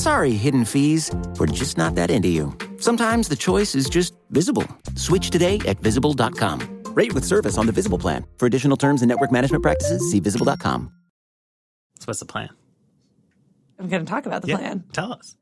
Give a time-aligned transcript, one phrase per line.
[0.00, 1.10] Sorry, hidden fees.
[1.38, 2.56] We're just not that into you.
[2.78, 4.66] Sometimes the choice is just visible.
[4.96, 6.60] Switch today at visible.com.
[6.94, 8.24] Rate with service on the Visible plan.
[8.38, 10.90] For additional terms and network management practices, see visible.com.
[11.98, 12.48] So what's the plan?
[13.78, 14.84] I'm going to talk about the Yeah, plan.
[14.94, 15.36] Tell us.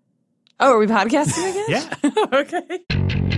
[0.59, 1.91] Oh, are we podcasting again?
[2.03, 2.27] Yeah.
[2.33, 3.38] okay.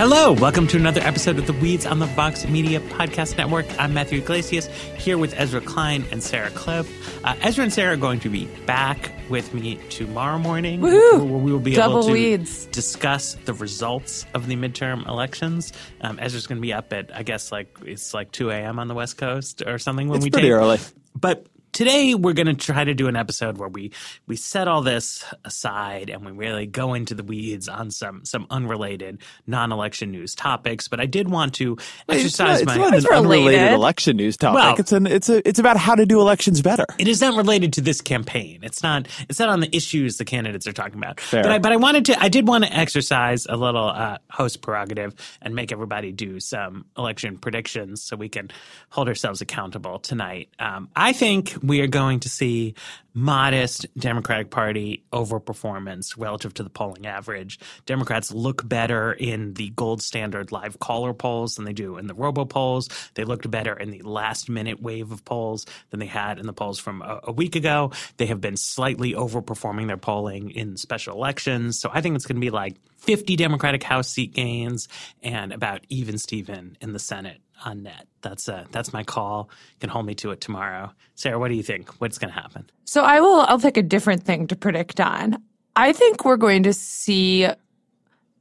[0.00, 3.66] Hello, welcome to another episode of the Weeds on the Vox Media Podcast Network.
[3.78, 6.88] I'm Matthew Yglesias here with Ezra Klein and Sarah Kliff.
[7.22, 10.80] Uh, Ezra and Sarah are going to be back with me tomorrow morning.
[10.80, 11.28] Woohoo!
[11.28, 12.64] Where we will be Double able to Weeds.
[12.68, 15.74] discuss the results of the midterm elections.
[16.00, 18.78] Um, Ezra's going to be up at, I guess, like it's like 2 a.m.
[18.78, 20.54] on the West Coast or something when It's we pretty tape.
[20.54, 20.78] early.
[21.14, 21.44] But
[21.80, 23.90] today we're going to try to do an episode where we
[24.26, 28.46] we set all this aside and we really go into the weeds on some some
[28.50, 30.88] unrelated non-election news topics.
[30.88, 32.76] But I did want to It's not, exercise it's my.
[32.76, 33.72] not It's an unrelated related.
[33.72, 34.56] election news topic.
[34.56, 36.84] Well- it's an it's a it's about how to do elections better.
[36.98, 38.60] it is not related to this campaign.
[38.62, 39.08] It's not.
[39.30, 41.18] It's not on the issues the candidates are talking about.
[41.18, 41.42] Fair.
[41.42, 42.22] But I, but I wanted to.
[42.22, 46.84] I did want to exercise a little uh, host prerogative and make everybody do some
[46.98, 48.50] election predictions so we can
[48.90, 50.50] hold ourselves accountable tonight.
[50.58, 52.74] Um, I think we are going to see
[53.14, 57.60] modest Democratic Party overperformance relative to the polling average.
[57.86, 62.14] Democrats look better in the gold standard live caller polls than they do in the
[62.14, 62.88] robo polls.
[63.14, 66.52] They looked better in the last minute wave of polls than they had in the
[66.52, 67.92] polls from a, a week ago.
[68.16, 71.78] They have been slightly overperforming their polling in special elections.
[71.78, 74.88] So I think it's going to be like 50 Democratic House seat gains
[75.22, 78.06] and about even Steven in the Senate on net.
[78.22, 79.50] That's uh, that's my call.
[79.74, 80.92] You can hold me to it tomorrow.
[81.14, 81.90] Sarah, what do you think?
[82.00, 82.70] What's going to happen?
[82.84, 85.42] So I will, I'll pick a different thing to predict on.
[85.76, 87.46] I think we're going to see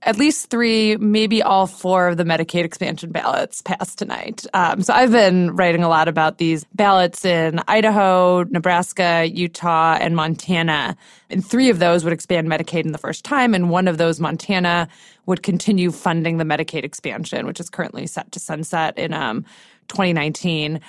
[0.03, 4.45] at least three, maybe all four of the Medicaid expansion ballots passed tonight.
[4.53, 10.15] Um, so I've been writing a lot about these ballots in Idaho, Nebraska, Utah, and
[10.15, 10.95] Montana.
[11.29, 14.21] And three of those would expand Medicaid in the first time, and one of those,
[14.21, 14.87] Montana,
[15.25, 19.43] would continue funding the Medicaid expansion, which is currently set to sunset in um,
[19.89, 20.79] 2019.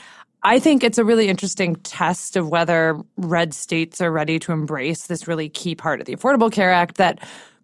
[0.43, 5.06] I think it's a really interesting test of whether red states are ready to embrace
[5.06, 7.19] this really key part of the Affordable Care Act that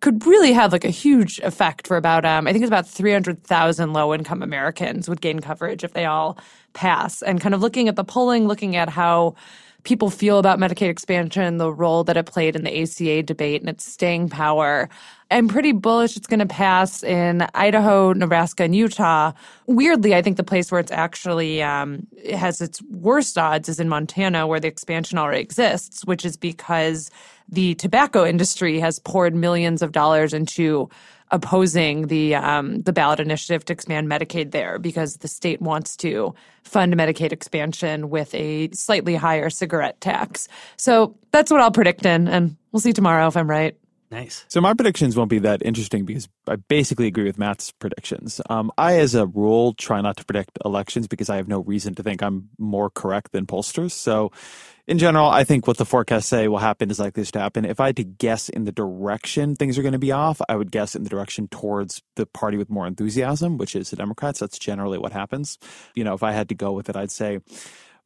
[0.06, 3.92] could really have like a huge effect for about um, I think it's about 300,000
[3.92, 6.38] low income Americans would gain coverage if they all
[6.74, 7.22] pass.
[7.22, 9.34] And kind of looking at the polling, looking at how
[9.82, 13.68] people feel about Medicaid expansion, the role that it played in the ACA debate and
[13.68, 14.88] its staying power.
[15.32, 19.32] I'm pretty bullish it's going to pass in Idaho, Nebraska, and Utah.
[19.66, 23.80] Weirdly, I think the place where it's actually um, it has its worst odds is
[23.80, 27.10] in Montana, where the expansion already exists, which is because
[27.48, 30.88] the tobacco industry has poured millions of dollars into
[31.30, 36.34] opposing the um, the ballot initiative to expand Medicaid there because the state wants to
[36.62, 40.48] fund Medicaid expansion with a slightly higher cigarette tax.
[40.76, 43.76] So that's what I'll predict in, and we'll see tomorrow if I'm right.
[44.08, 44.44] Nice.
[44.46, 48.40] So my predictions won't be that interesting because I basically agree with Matt's predictions.
[48.48, 51.94] Um, I, as a rule, try not to predict elections because I have no reason
[51.96, 53.90] to think I'm more correct than pollsters.
[53.90, 54.30] So,
[54.86, 57.64] in general, I think what the forecasts say will happen is likely to happen.
[57.64, 60.56] If I had to guess in the direction things are going to be off, I
[60.56, 64.38] would guess in the direction towards the party with more enthusiasm, which is the Democrats.
[64.38, 65.58] That's generally what happens.
[65.94, 67.40] You know, if I had to go with it, I'd say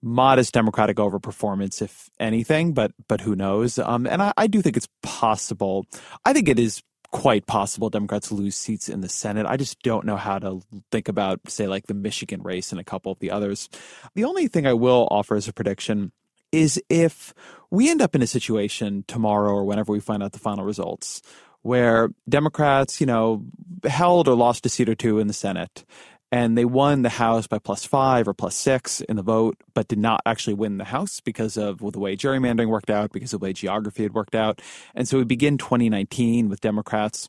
[0.02, 3.78] modest Democratic overperformance, if anything, but but who knows?
[3.78, 5.86] Um, and I, I do think it's possible.
[6.24, 9.44] I think it is quite possible Democrats lose seats in the Senate.
[9.46, 10.62] I just don't know how to
[10.92, 13.68] think about, say, like the Michigan race and a couple of the others.
[14.14, 16.12] The only thing I will offer as a prediction
[16.52, 17.34] is if
[17.70, 21.22] we end up in a situation tomorrow or whenever we find out the final results
[21.62, 23.44] where Democrats, you know,
[23.84, 25.84] held or lost a seat or two in the Senate
[26.32, 29.88] and they won the House by plus five or plus six in the vote, but
[29.88, 33.40] did not actually win the House because of the way gerrymandering worked out, because of
[33.40, 34.62] the way geography had worked out.
[34.94, 37.28] And so we begin 2019 with Democrats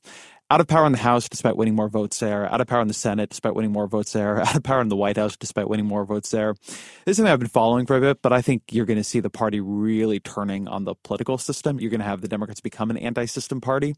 [0.51, 2.89] out of power in the House despite winning more votes there, out of power in
[2.89, 5.69] the Senate despite winning more votes there, out of power in the White House despite
[5.69, 6.55] winning more votes there.
[7.05, 9.03] This is something I've been following for a bit, but I think you're going to
[9.03, 11.79] see the party really turning on the political system.
[11.79, 13.95] You're going to have the Democrats become an anti-system party,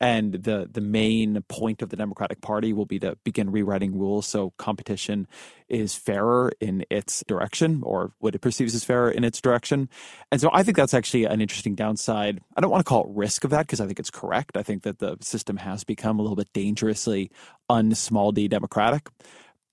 [0.00, 4.26] and the the main point of the Democratic Party will be to begin rewriting rules
[4.26, 5.28] so competition
[5.72, 9.88] is fairer in its direction or what it perceives as fairer in its direction.
[10.30, 12.40] And so I think that's actually an interesting downside.
[12.56, 14.56] I don't want to call it risk of that because I think it's correct.
[14.56, 17.30] I think that the system has become a little bit dangerously
[17.70, 19.08] unsmall d democratic.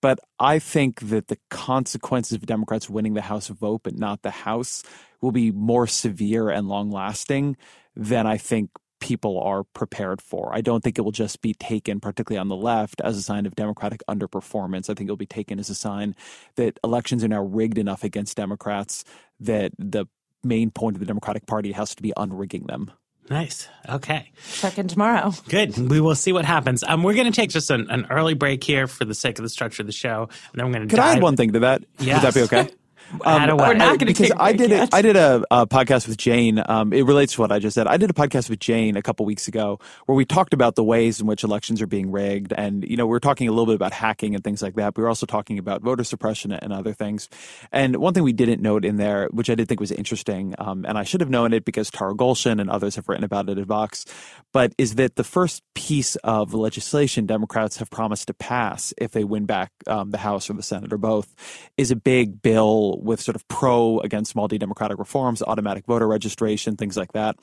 [0.01, 4.31] But I think that the consequences of Democrats winning the House vote, but not the
[4.31, 4.81] House,
[5.19, 7.57] will be more severe and long lasting
[7.97, 8.69] than I think
[8.99, 10.53] people are prepared for.
[10.53, 13.45] I don't think it will just be taken, particularly on the left, as a sign
[13.45, 14.89] of Democratic underperformance.
[14.89, 16.15] I think it'll be taken as a sign
[16.55, 19.03] that elections are now rigged enough against Democrats
[19.39, 20.05] that the
[20.43, 22.91] main point of the Democratic Party has to be unrigging them.
[23.29, 23.67] Nice.
[23.87, 24.31] Okay.
[24.53, 25.33] Check in tomorrow.
[25.49, 25.77] Good.
[25.77, 26.83] We will see what happens.
[26.83, 29.43] Um, we're going to take just an, an, early break here for the sake of
[29.43, 30.95] the structure of the show, and then we're going to.
[30.95, 31.83] Could I add one thing to that?
[31.99, 32.23] Yes.
[32.23, 32.73] Would that be okay?
[33.23, 36.17] Um, We're not going to because I did a, I did a, a podcast with
[36.17, 36.61] Jane.
[36.65, 37.87] Um, it relates to what I just said.
[37.87, 40.83] I did a podcast with Jane a couple weeks ago where we talked about the
[40.83, 43.65] ways in which elections are being rigged, and you know we are talking a little
[43.65, 44.95] bit about hacking and things like that.
[44.95, 47.29] We were also talking about voter suppression and other things.
[47.71, 50.85] And one thing we didn't note in there, which I did think was interesting, um,
[50.87, 53.57] and I should have known it because Tara Golshan and others have written about it
[53.57, 54.05] at Vox,
[54.53, 59.23] but is that the first piece of legislation Democrats have promised to pass if they
[59.23, 61.33] win back um, the House or the Senate or both
[61.77, 66.07] is a big bill with sort of pro against small d democratic reforms, automatic voter
[66.07, 67.37] registration, things like that,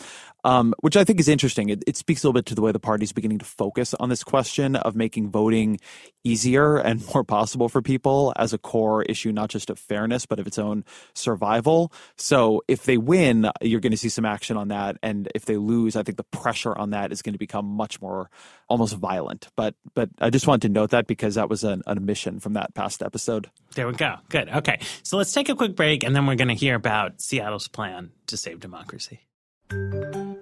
[0.44, 1.68] um, which I think is interesting.
[1.68, 3.94] It, it speaks a little bit to the way the party is beginning to focus
[3.94, 5.78] on this question of making voting
[6.26, 10.38] easier and more possible for people as a core issue, not just of fairness, but
[10.38, 10.84] of its own
[11.14, 11.92] survival.
[12.16, 14.96] So if they win, you're going to see some action on that.
[15.02, 18.00] And if they lose, I think the pressure on that is going to become much
[18.00, 18.30] more
[18.68, 19.48] almost violent.
[19.56, 22.54] But but I just wanted to note that because that was an, an omission from
[22.54, 23.50] that past episode.
[23.74, 24.16] There we go.
[24.28, 24.48] Good.
[24.48, 24.80] Okay.
[25.02, 28.10] So let's take a quick break, and then we're going to hear about Seattle's plan
[28.26, 29.20] to save democracy.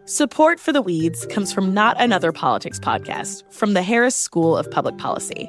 [0.06, 4.70] Support for the Weeds comes from Not Another Politics podcast from the Harris School of
[4.70, 5.48] Public Policy.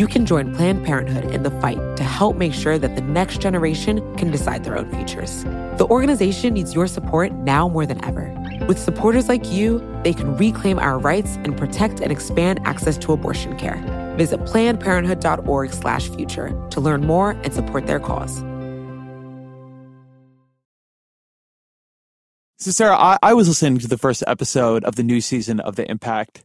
[0.00, 3.42] You can join Planned Parenthood in the fight to help make sure that the next
[3.42, 5.44] generation can decide their own futures.
[5.76, 8.34] The organization needs your support now more than ever.
[8.66, 13.12] With supporters like you, they can reclaim our rights and protect and expand access to
[13.12, 13.76] abortion care.
[14.16, 18.38] Visit plannedparenthood.org/future to learn more and support their cause.
[22.56, 25.76] So, Sarah, I, I was listening to the first episode of the new season of
[25.76, 26.42] The Impact,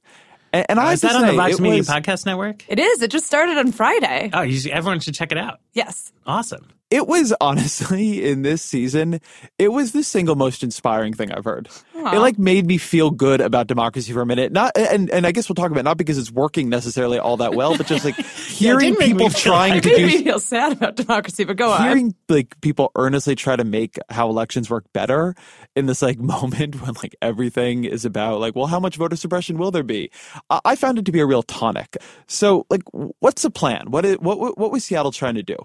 [0.57, 2.63] and, and Uh, have is to that on the say, Vox Media was- Podcast Network?
[2.67, 3.01] It is.
[3.01, 4.29] It just started on Friday.
[4.33, 5.59] Oh, you, everyone should check it out.
[5.74, 6.12] Yes.
[6.25, 6.67] Awesome.
[6.92, 9.20] It was honestly in this season,
[9.58, 11.70] it was the single most inspiring thing I've heard.
[11.96, 14.51] it like made me feel good about democracy for a minute.
[14.51, 17.38] Not and and I guess we'll talk about it, not because it's working necessarily all
[17.38, 21.44] that well, but just like hearing people trying to do me feel sad about democracy,
[21.44, 21.84] but go on.
[21.84, 25.36] hearing like people earnestly try to make how elections work better
[25.75, 29.58] in this like moment when like everything is about like well how much voter suppression
[29.58, 30.10] will there be
[30.50, 32.84] i, I found it to be a real tonic so like
[33.20, 35.58] what's the plan what is what what was seattle trying to do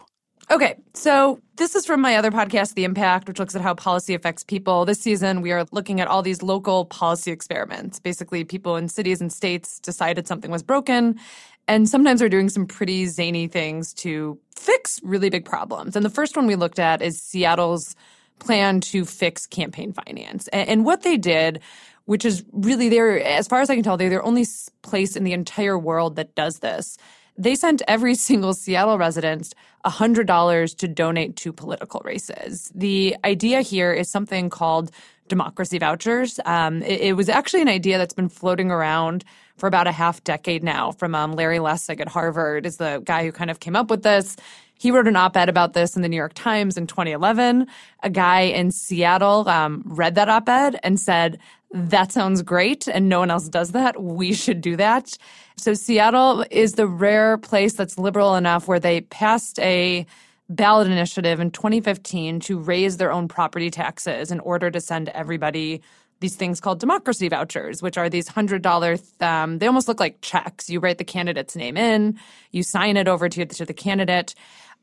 [0.51, 4.15] Okay, so this is from my other podcast, The Impact, which looks at how policy
[4.15, 4.85] affects people.
[4.85, 8.01] This season, we are looking at all these local policy experiments.
[8.01, 11.21] Basically, people in cities and states decided something was broken,
[11.69, 15.95] and sometimes are doing some pretty zany things to fix really big problems.
[15.95, 17.95] And the first one we looked at is Seattle's
[18.41, 20.49] plan to fix campaign finance.
[20.49, 21.61] And, what they did
[22.07, 24.45] which is really there, as far as I can tell, they're the only
[24.83, 26.99] place in the entire world that does this
[27.41, 29.55] they sent every single Seattle resident
[29.85, 32.71] $100 to donate to political races.
[32.75, 34.91] The idea here is something called
[35.29, 36.39] democracy vouchers.
[36.45, 39.25] Um, it, it, was actually an idea that's been floating around
[39.57, 43.25] for about a half decade now from um, Larry Lessig at Harvard is the guy
[43.25, 44.37] who kind of came up with this.
[44.75, 47.67] He wrote an op-ed about this in the New York Times in 2011.
[48.03, 51.39] A guy in Seattle um, read that op-ed and said,
[51.73, 54.03] that sounds great and no one else does that.
[54.03, 55.17] We should do that.
[55.57, 60.07] So Seattle is the rare place that's liberal enough where they passed a
[60.49, 65.81] ballot initiative in 2015 to raise their own property taxes in order to send everybody
[66.19, 68.99] these things called democracy vouchers, which are these hundred dollar.
[69.21, 70.69] Um, they almost look like checks.
[70.69, 72.19] You write the candidate's name in,
[72.51, 74.35] you sign it over to, to the candidate.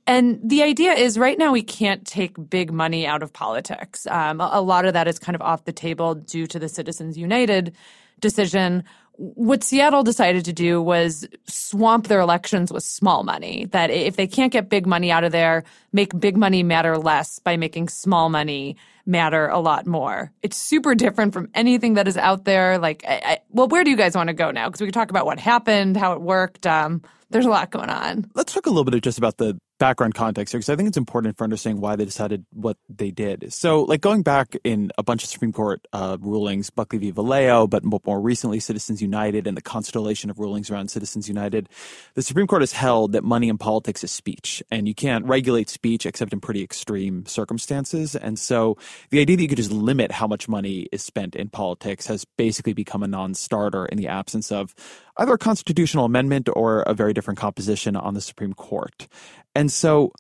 [0.07, 4.07] And the idea is right now we can't take big money out of politics.
[4.07, 7.17] Um, a, lot of that is kind of off the table due to the Citizens
[7.17, 7.75] United
[8.21, 8.85] decision.
[9.17, 13.65] What Seattle decided to do was swamp their elections with small money.
[13.71, 17.39] That if they can't get big money out of there, make big money matter less
[17.39, 20.31] by making small money matter a lot more.
[20.41, 22.77] It's super different from anything that is out there.
[22.77, 24.67] Like, I, I, well, where do you guys want to go now?
[24.67, 26.65] Because we can talk about what happened, how it worked.
[26.65, 28.29] Um, there's a lot going on.
[28.35, 30.98] Let's talk a little bit just about the background context here because I think it's
[30.98, 33.53] important for understanding why they decided what they did.
[33.53, 37.12] So, like going back in a bunch of Supreme Court uh, rulings, Buckley v.
[37.12, 41.69] Valeo, but more recently Citizens United and the constellation of rulings around Citizens United,
[42.15, 45.69] the Supreme Court has held that money in politics is speech, and you can't regulate
[45.69, 48.15] speech except in pretty extreme circumstances.
[48.15, 48.77] And so,
[49.10, 52.25] the idea that you could just limit how much money is spent in politics has
[52.38, 54.74] basically become a non-starter in the absence of
[55.17, 59.07] either a constitutional amendment or a very different composition on the Supreme Court.
[59.55, 60.12] And so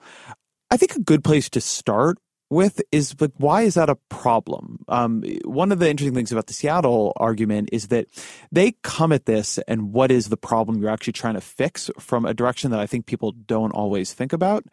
[0.71, 2.17] I think a good place to start
[2.49, 4.83] with is like why is that a problem?
[4.87, 8.07] Um, one of the interesting things about the Seattle argument is that
[8.51, 12.25] they come at this and what is the problem you're actually trying to fix from
[12.25, 14.65] a direction that I think people don't always think about.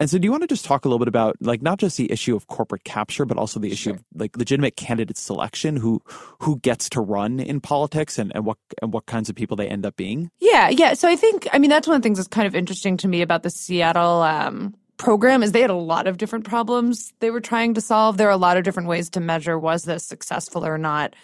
[0.00, 1.96] And so, do you want to just talk a little bit about like not just
[1.96, 3.94] the issue of corporate capture, but also the issue sure.
[3.94, 6.02] of like legitimate candidate selection, who
[6.40, 9.68] who gets to run in politics, and, and what and what kinds of people they
[9.68, 10.28] end up being?
[10.40, 10.94] Yeah, yeah.
[10.94, 13.08] So I think I mean that's one of the things that's kind of interesting to
[13.08, 17.30] me about the Seattle um, program is they had a lot of different problems they
[17.30, 18.16] were trying to solve.
[18.16, 21.14] There are a lot of different ways to measure was this successful or not.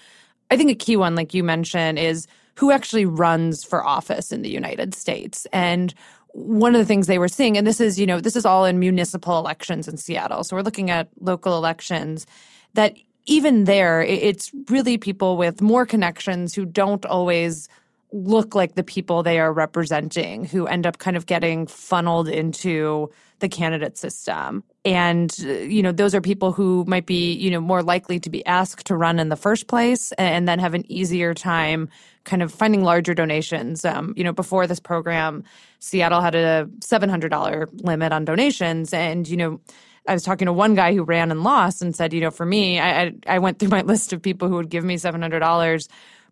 [0.51, 4.43] I think a key one, like you mentioned, is who actually runs for office in
[4.43, 5.47] the United States.
[5.53, 5.95] And
[6.33, 8.65] one of the things they were seeing, and this is, you know, this is all
[8.65, 10.43] in municipal elections in Seattle.
[10.43, 12.27] So we're looking at local elections
[12.75, 17.69] that even there, it's really people with more connections who don't always
[18.11, 23.11] look like the people they are representing who end up kind of getting funneled into
[23.41, 24.65] the candidate system.
[24.85, 28.45] And, you know, those are people who might be, you know, more likely to be
[28.47, 31.89] asked to run in the first place and then have an easier time
[32.25, 33.85] kind of finding larger donations.
[33.85, 35.45] Um, you know, before this program,
[35.79, 38.93] Seattle had a $700 limit on donations.
[38.93, 39.61] And, you know,
[40.07, 42.47] I was talking to one guy who ran and lost and said, you know, for
[42.47, 45.89] me, I, I went through my list of people who would give me $700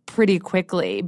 [0.06, 1.04] pretty quickly.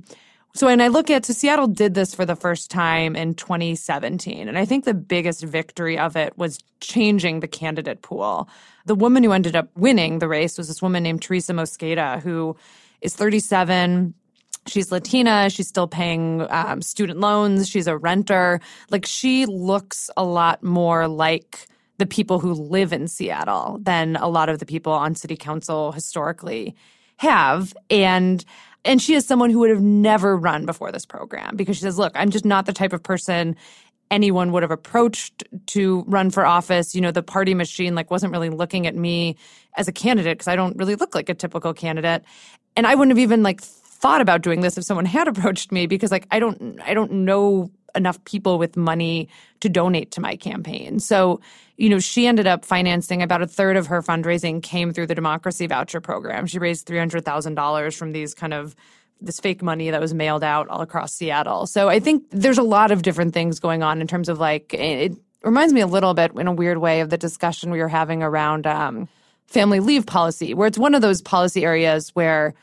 [0.54, 4.48] So when I look at, so Seattle did this for the first time in 2017.
[4.48, 8.48] And I think the biggest victory of it was changing the candidate pool.
[8.86, 12.56] The woman who ended up winning the race was this woman named Teresa Mosqueda, who
[13.02, 14.14] is 37.
[14.66, 15.48] She's Latina.
[15.50, 17.68] She's still paying um, student loans.
[17.68, 18.60] She's a renter.
[18.90, 24.28] Like she looks a lot more like the people who live in Seattle than a
[24.28, 26.74] lot of the people on city council historically
[27.18, 27.74] have.
[27.90, 28.44] And
[28.88, 31.98] and she is someone who would have never run before this program because she says,
[31.98, 33.54] look, I'm just not the type of person
[34.10, 36.94] anyone would have approached to run for office.
[36.94, 39.36] You know, the party machine like wasn't really looking at me
[39.76, 42.24] as a candidate because I don't really look like a typical candidate.
[42.74, 45.86] And I wouldn't have even like thought about doing this if someone had approached me
[45.86, 49.28] because like I don't I don't know enough people with money
[49.60, 50.98] to donate to my campaign.
[51.00, 51.40] So,
[51.76, 55.14] you know, she ended up financing about a third of her fundraising came through the
[55.14, 56.46] democracy voucher program.
[56.46, 58.74] She raised $300,000 from these kind of
[59.20, 61.66] this fake money that was mailed out all across Seattle.
[61.66, 64.72] So I think there's a lot of different things going on in terms of like
[64.72, 65.12] it
[65.42, 68.22] reminds me a little bit in a weird way of the discussion we were having
[68.22, 69.08] around um,
[69.46, 72.54] family leave policy, where it's one of those policy areas where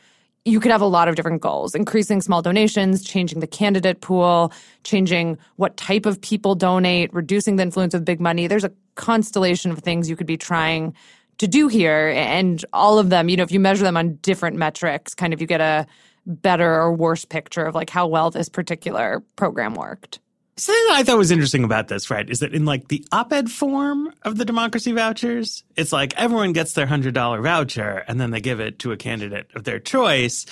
[0.46, 4.52] you could have a lot of different goals increasing small donations, changing the candidate pool,
[4.84, 8.46] changing what type of people donate, reducing the influence of big money.
[8.46, 10.94] There's a constellation of things you could be trying
[11.38, 12.12] to do here.
[12.14, 15.40] And all of them, you know, if you measure them on different metrics, kind of
[15.40, 15.84] you get a
[16.26, 20.20] better or worse picture of like how well this particular program worked.
[20.58, 24.10] Something I thought was interesting about this, right, is that in like the op-ed form
[24.22, 28.40] of the democracy vouchers, it's like everyone gets their hundred dollar voucher and then they
[28.40, 30.46] give it to a candidate of their choice.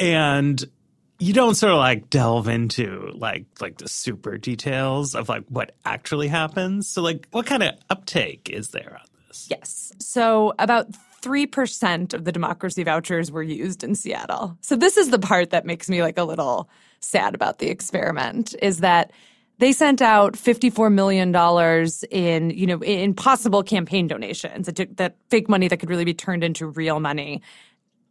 [0.00, 0.64] And
[1.20, 5.72] you don't sort of like delve into like like the super details of like what
[5.84, 6.88] actually happens.
[6.88, 9.46] So like what kind of uptake is there on this?
[9.48, 9.92] Yes.
[10.00, 10.88] So about
[11.22, 14.56] 3% of the democracy vouchers were used in Seattle.
[14.62, 16.68] So this is the part that makes me like a little
[17.00, 19.12] sad about the experiment is that
[19.58, 21.34] they sent out $54 million
[22.10, 26.14] in, you know, in possible campaign donations, that, that fake money that could really be
[26.14, 27.42] turned into real money.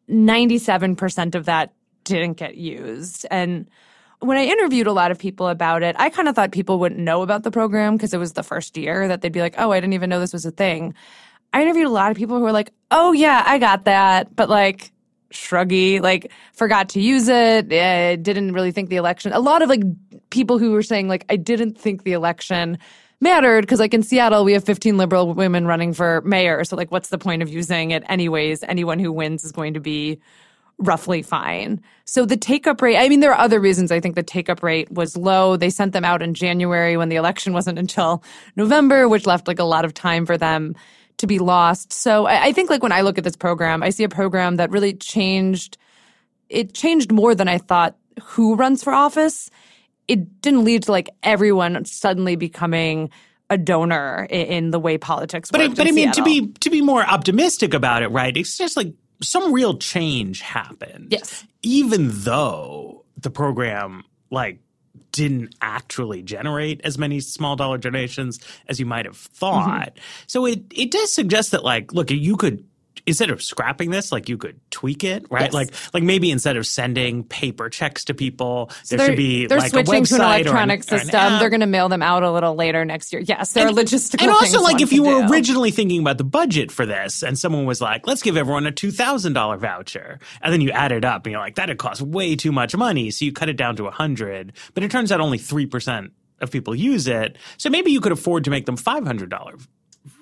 [0.10, 3.26] 97% of that didn't get used.
[3.32, 3.70] And
[4.20, 7.00] when I interviewed a lot of people about it, I kind of thought people wouldn't
[7.00, 9.72] know about the program because it was the first year that they'd be like, oh,
[9.72, 10.96] I didn't even know this was a thing.
[11.54, 14.36] I interviewed a lot of people who were like, oh, yeah, I got that.
[14.36, 14.92] But like,
[15.32, 19.34] shruggy, like forgot to use it, uh, didn't really think the election.
[19.34, 19.82] A lot of like
[20.30, 22.78] people who were saying like I didn't think the election
[23.20, 26.92] mattered because like in Seattle we have 15 liberal women running for mayor, so like
[26.92, 28.64] what's the point of using it anyways?
[28.64, 30.20] Anyone who wins is going to be
[30.80, 31.82] roughly fine.
[32.06, 34.48] So the take up rate, I mean, there are other reasons I think the take
[34.48, 35.58] up rate was low.
[35.58, 38.24] They sent them out in January when the election wasn't until
[38.56, 40.76] November, which left like a lot of time for them
[41.18, 41.92] to be lost.
[41.94, 44.58] So I, I think like when I look at this program, I see a program
[44.58, 45.78] that really changed.
[46.50, 49.50] It changed more than I thought who runs for office.
[50.08, 53.10] It didn't lead to like everyone suddenly becoming
[53.50, 55.52] a donor in, in the way politics.
[55.52, 56.24] But I, but I mean Seattle.
[56.24, 58.36] to be to be more optimistic about it, right?
[58.36, 61.08] It's just like some real change happened.
[61.12, 61.46] Yes.
[61.64, 64.60] Even though the program like
[65.12, 69.96] didn't actually generate as many small dollar donations as you might have thought.
[69.96, 70.00] Mm-hmm.
[70.28, 72.64] So it it does suggest that like look, you could
[73.08, 75.44] instead of scrapping this, like you could tweak it, right?
[75.44, 75.54] Yes.
[75.54, 79.60] Like like maybe instead of sending paper checks to people, So there should be they're
[79.60, 81.40] like switching to an electronic or an, or an system.
[81.40, 83.22] they're going to mail them out a little later next year.
[83.26, 85.32] Yes, there are logistical and also like if you were do.
[85.34, 88.72] originally thinking about the budget for this and someone was like let's give everyone a
[88.72, 92.52] $2000 voucher and then you add it up and you're like that'd cost way too
[92.52, 95.40] much money so you cut it down to a 100 but it turns out only
[95.40, 99.66] 3% of people use it so maybe you could afford to make them $500.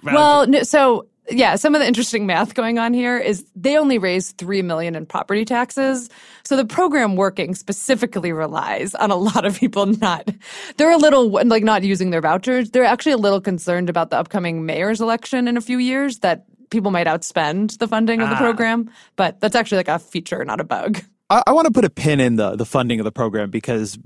[0.04, 3.97] Well, no, so yeah, some of the interesting math going on here is they only
[3.97, 6.09] raised 3 million in property taxes.
[6.43, 10.29] So the program working specifically relies on a lot of people not
[10.77, 12.71] they're a little like not using their vouchers.
[12.71, 16.45] They're actually a little concerned about the upcoming mayor's election in a few years that
[16.69, 18.39] people might outspend the funding of the Ah.
[18.39, 21.01] program, but that's actually like a feature, not a bug.
[21.29, 23.97] I, I want to put a pin in the the funding of the program because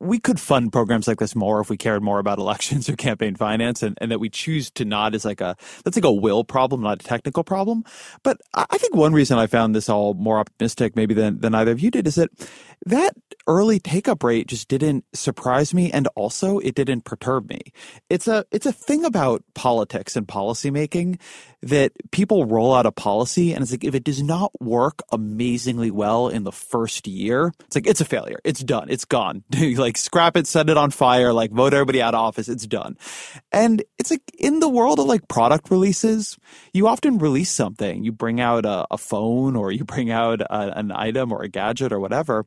[0.00, 3.36] we could fund programs like this more if we cared more about elections or campaign
[3.36, 6.44] finance, and, and that we choose to not is like a that's like a will
[6.44, 7.84] problem, not a technical problem.
[8.22, 11.54] But I, I think one reason I found this all more optimistic, maybe than than
[11.54, 12.30] either of you did, is that
[12.86, 13.14] that
[13.46, 17.60] early take up rate just didn't surprise me, and also it didn't perturb me.
[18.10, 21.20] It's a it's a thing about politics and policymaking
[21.64, 25.90] that people roll out a policy and it's like if it does not work amazingly
[25.90, 28.38] well in the first year it's like it's a failure.
[28.44, 28.88] It's done.
[28.90, 29.44] It's gone.
[29.84, 32.48] Like scrap it set it on fire like vote everybody out of office.
[32.48, 32.96] It's done.
[33.52, 36.38] And it's like in the world of like product releases
[36.72, 38.04] you often release something.
[38.04, 41.48] You bring out a, a phone or you bring out a, an item or a
[41.48, 42.46] gadget or whatever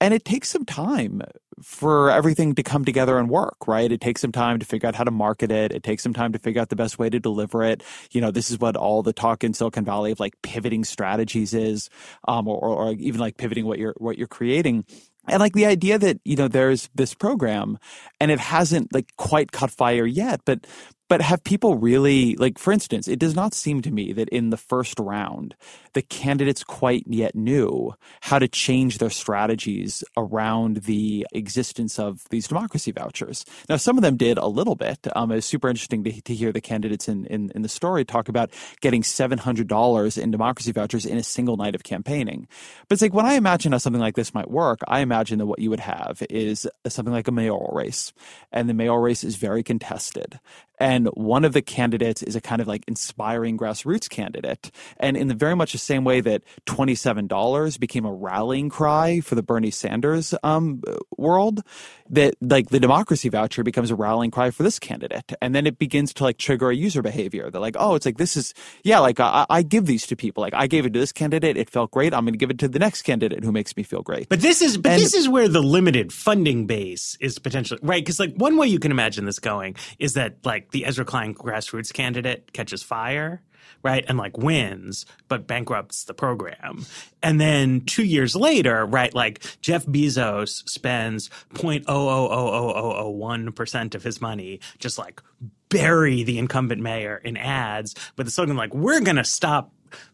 [0.00, 1.22] and it takes some time
[1.62, 3.90] for everything to come together and work, right?
[3.90, 5.72] It takes some time to figure out how to market it.
[5.72, 7.82] It takes some time to figure out the best way to deliver it.
[8.10, 11.54] You know, this is what all the talk in Silicon Valley of like pivoting strategies
[11.54, 11.90] is,
[12.26, 14.84] um, or, or even like pivoting what you're what you're creating.
[15.28, 17.78] And like the idea that, you know, there's this program
[18.18, 20.66] and it hasn't like quite caught fire yet, but
[21.08, 24.50] but have people really, like, for instance, it does not seem to me that in
[24.50, 25.56] the first round,
[25.94, 32.46] the candidates quite yet knew how to change their strategies around the existence of these
[32.46, 33.44] democracy vouchers.
[33.68, 35.06] Now, some of them did a little bit.
[35.16, 38.28] Um, it's super interesting to, to hear the candidates in, in, in the story talk
[38.28, 42.46] about getting $700 in democracy vouchers in a single night of campaigning.
[42.86, 45.46] But it's like when I imagine how something like this might work, I imagine that
[45.46, 48.12] what you would have is something like a mayoral race.
[48.52, 50.38] And the mayoral race is very contested.
[50.80, 54.70] And one of the candidates is a kind of like inspiring grassroots candidate.
[54.98, 59.34] And in the very much the same way that $27 became a rallying cry for
[59.34, 60.82] the Bernie Sanders um,
[61.16, 61.62] world,
[62.10, 65.32] that like the democracy voucher becomes a rallying cry for this candidate.
[65.42, 67.50] And then it begins to like trigger a user behavior.
[67.50, 70.40] They're like, oh, it's like, this is, yeah, like I, I give these to people.
[70.40, 71.56] Like I gave it to this candidate.
[71.56, 72.14] It felt great.
[72.14, 74.28] I'm going to give it to the next candidate who makes me feel great.
[74.28, 78.04] But this is, but and, this is where the limited funding base is potentially, right?
[78.04, 81.34] Cause like one way you can imagine this going is that like the Ezra Klein
[81.34, 83.42] grassroots candidate catches fire
[83.82, 84.04] right?
[84.08, 86.84] And like wins, but bankrupts the program.
[87.22, 94.98] And then two years later, right, like Jeff Bezos spends 0.0000001% of his money just
[94.98, 95.22] like
[95.68, 99.70] bury the incumbent mayor in ads with the slogan like, we're going to stop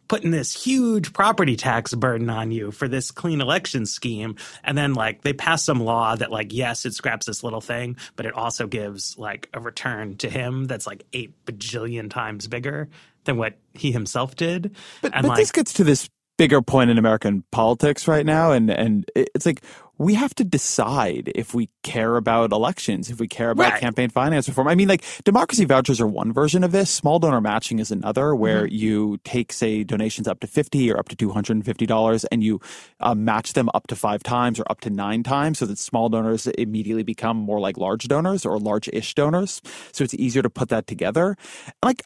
[0.09, 4.37] putting this huge property tax burden on you for this clean election scheme.
[4.63, 7.97] And then like they pass some law that like, yes, it scraps this little thing,
[8.17, 12.89] but it also gives like a return to him that's like eight bajillion times bigger
[13.25, 14.77] than what he himself did.
[15.01, 18.53] But, and but like, this gets to this bigger point in American politics right now.
[18.53, 19.63] And, and it's like,
[19.99, 23.81] we have to decide if we care about elections, if we care about right.
[23.81, 24.69] campaign finance reform.
[24.69, 26.91] I mean, like democracy vouchers are one version of this.
[26.91, 28.75] Small donor matching is another, where mm-hmm.
[28.75, 32.25] you take, say, donations up to fifty or up to two hundred and fifty dollars,
[32.27, 32.61] and you
[33.01, 36.09] uh, match them up to five times or up to nine times, so that small
[36.09, 39.61] donors immediately become more like large donors or large-ish donors.
[39.93, 41.37] So it's easier to put that together.
[41.83, 42.03] Like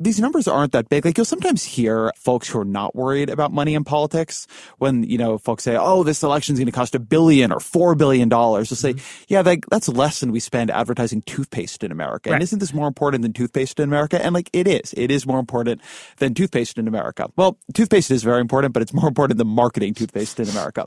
[0.00, 1.04] these numbers aren't that big.
[1.04, 4.46] Like you'll sometimes hear folks who are not worried about money in politics
[4.78, 7.58] when, you know, folks say, oh, this election is going to cost a billion or
[7.58, 8.70] four billion dollars.
[8.70, 9.24] They'll say, mm-hmm.
[9.28, 12.30] yeah, like, that's less than we spend advertising toothpaste in America.
[12.30, 12.36] Right.
[12.36, 14.24] And isn't this more important than toothpaste in America?
[14.24, 14.94] And like it is.
[14.96, 15.80] It is more important
[16.18, 17.28] than toothpaste in America.
[17.36, 20.86] Well, toothpaste is very important, but it's more important than marketing toothpaste in America.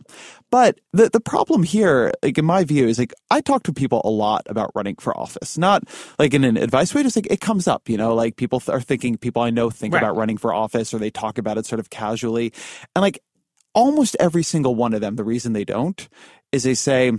[0.51, 4.01] But the, the problem here, like in my view, is like I talk to people
[4.05, 5.83] a lot about running for office, not
[6.17, 8.79] like in an advice way, just like it comes up, you know, like people are
[8.79, 10.03] thinking thinking people I know think right.
[10.03, 12.53] about running for office or they talk about it sort of casually.
[12.95, 13.19] And like
[13.73, 16.07] almost every single one of them, the reason they don't
[16.51, 17.11] is they say,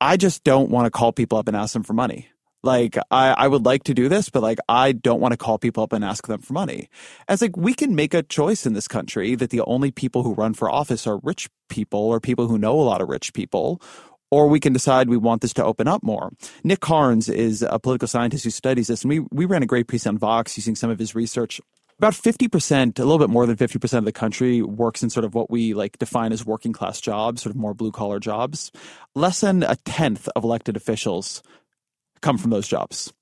[0.00, 2.28] I just don't want to call people up and ask them for money.
[2.64, 5.58] Like, I, I would like to do this, but like, I don't want to call
[5.58, 6.88] people up and ask them for money.
[7.26, 10.22] And it's like, we can make a choice in this country that the only people
[10.22, 13.32] who run for office are rich people or people who know a lot of rich
[13.32, 13.82] people
[14.32, 16.32] or we can decide we want this to open up more.
[16.64, 19.88] Nick Carnes is a political scientist who studies this, and we, we ran a great
[19.88, 21.60] piece on Vox using some of his research.
[21.98, 25.34] About 50%, a little bit more than 50% of the country works in sort of
[25.34, 28.72] what we like define as working class jobs, sort of more blue collar jobs.
[29.14, 31.42] Less than a tenth of elected officials
[32.22, 33.12] come from those jobs.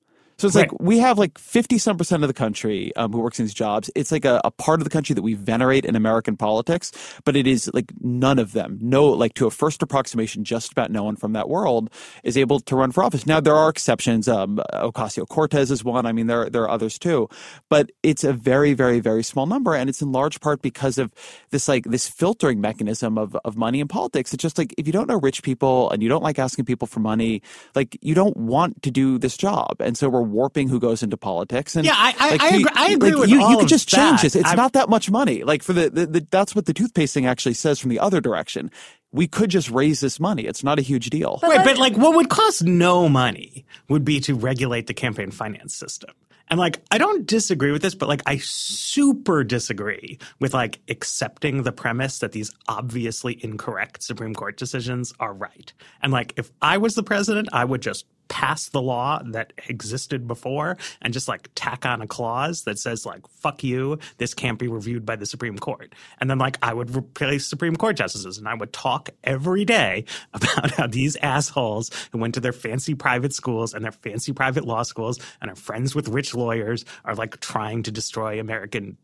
[0.40, 0.72] So it's right.
[0.72, 3.52] like we have like 50 some percent of the country um, who works in these
[3.52, 3.90] jobs.
[3.94, 6.92] It's like a, a, part of the country that we venerate in American politics,
[7.26, 10.90] but it is like none of them, no, like to a first approximation, just about
[10.90, 11.90] no one from that world
[12.24, 13.26] is able to run for office.
[13.26, 14.28] Now, there are exceptions.
[14.28, 16.06] Um, Ocasio Cortez is one.
[16.06, 17.28] I mean, there, there are others too,
[17.68, 19.74] but it's a very, very, very small number.
[19.74, 21.12] And it's in large part because of
[21.50, 24.32] this, like, this filtering mechanism of, of money in politics.
[24.32, 26.88] It's just like if you don't know rich people and you don't like asking people
[26.88, 27.42] for money,
[27.74, 29.76] like, you don't want to do this job.
[29.80, 31.76] And so we're warping who goes into politics.
[31.76, 33.42] And yeah, I, I, like, I, agree, I agree like, with you.
[33.42, 34.34] all you could just change this.
[34.34, 35.44] It's I've, not that much money.
[35.44, 38.20] Like for the, the, the that's what the toothpaste thing actually says from the other
[38.20, 38.70] direction
[39.12, 40.46] we could just raise this money.
[40.46, 41.38] It's not a huge deal.
[41.40, 45.30] But right, but like what would cost no money would be to regulate the campaign
[45.30, 46.10] finance system.
[46.48, 51.62] And like I don't disagree with this, but like I super disagree with like accepting
[51.62, 55.72] the premise that these obviously incorrect Supreme Court decisions are right.
[56.02, 60.26] And like if I was the president, I would just pass the law that existed
[60.26, 64.58] before and just like tack on a clause that says like fuck you this can't
[64.58, 65.94] be reviewed by the supreme court.
[66.20, 70.04] And then like i would replace supreme court justices and i would talk every day
[70.32, 74.64] about how these assholes who went to their fancy private schools and their fancy private
[74.64, 78.96] law schools and are friends with rich lawyers are like trying to destroy american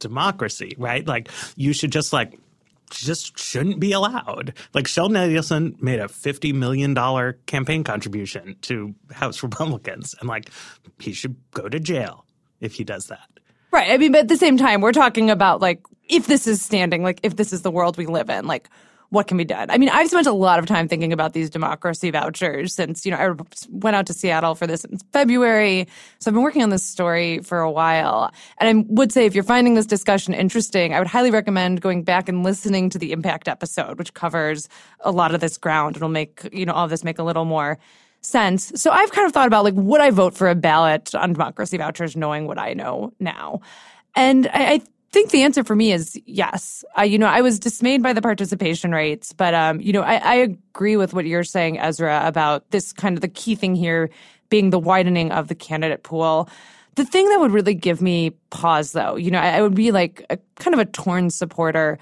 [0.00, 1.06] democracy right?
[1.06, 2.38] Like you should just like
[2.92, 4.54] just shouldn't be allowed.
[4.74, 6.94] Like Sheldon Adelson made a $50 million
[7.46, 10.50] campaign contribution to House Republicans, and like
[10.98, 12.24] he should go to jail
[12.60, 13.28] if he does that.
[13.72, 13.90] Right.
[13.90, 17.02] I mean, but at the same time, we're talking about like if this is standing,
[17.02, 18.68] like if this is the world we live in, like
[19.12, 19.70] what can be done.
[19.70, 23.10] I mean, I've spent a lot of time thinking about these democracy vouchers since, you
[23.10, 23.34] know, I
[23.68, 25.86] went out to Seattle for this in February.
[26.18, 28.32] So I've been working on this story for a while.
[28.56, 32.04] And I would say if you're finding this discussion interesting, I would highly recommend going
[32.04, 34.66] back and listening to the impact episode, which covers
[35.00, 35.96] a lot of this ground.
[35.96, 37.78] It'll make, you know, all this make a little more
[38.22, 38.72] sense.
[38.76, 41.76] So I've kind of thought about like, would I vote for a ballot on democracy
[41.76, 43.60] vouchers knowing what I know now?
[44.14, 46.84] And I, I think the answer for me is yes.
[46.98, 50.14] Uh, you know, I was dismayed by the participation rates, but um, you know, I,
[50.16, 54.10] I agree with what you're saying, Ezra, about this kind of the key thing here
[54.48, 56.48] being the widening of the candidate pool.
[56.94, 59.92] The thing that would really give me pause, though, you know, I, I would be
[59.92, 61.98] like a kind of a torn supporter,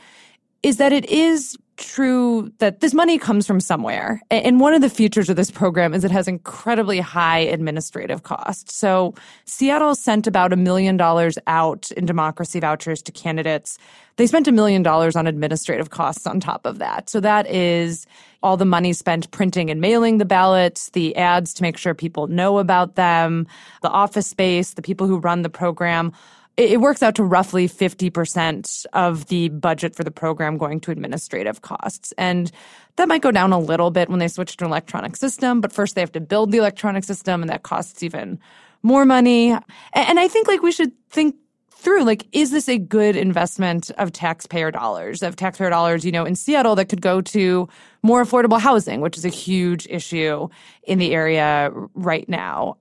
[0.62, 4.20] is that it is true that this money comes from somewhere.
[4.30, 8.76] And one of the features of this program is it has incredibly high administrative costs.
[8.76, 9.14] So
[9.46, 13.78] Seattle sent about a million dollars out in democracy vouchers to candidates.
[14.16, 17.08] They spent a million dollars on administrative costs on top of that.
[17.08, 18.06] So that is
[18.42, 22.26] all the money spent printing and mailing the ballots, the ads to make sure people
[22.26, 23.46] know about them,
[23.82, 26.12] the office space, the people who run the program
[26.60, 31.62] it works out to roughly 50% of the budget for the program going to administrative
[31.62, 32.12] costs.
[32.18, 32.52] And
[32.96, 35.72] that might go down a little bit when they switch to an electronic system, but
[35.72, 38.38] first they have to build the electronic system and that costs even
[38.82, 39.52] more money.
[39.94, 41.36] And I think like we should think
[41.70, 46.26] through like is this a good investment of taxpayer dollars of taxpayer dollars you know
[46.26, 47.66] in seattle that could go to
[48.02, 50.46] more affordable housing which is a huge issue
[50.82, 52.76] in the area right now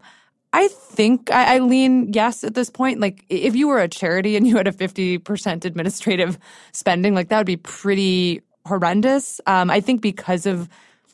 [0.51, 2.99] I think I, I, lean yes at this point.
[2.99, 6.39] Like, if you were a charity and you had a 50% administrative
[6.71, 9.39] spending, like that would be pretty horrendous.
[9.45, 10.67] Um, I think because of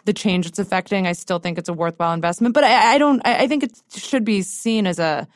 [0.05, 2.53] the change it's affecting, I still think it's a worthwhile investment.
[2.53, 5.27] But I, I don't, I, I think it should be seen as a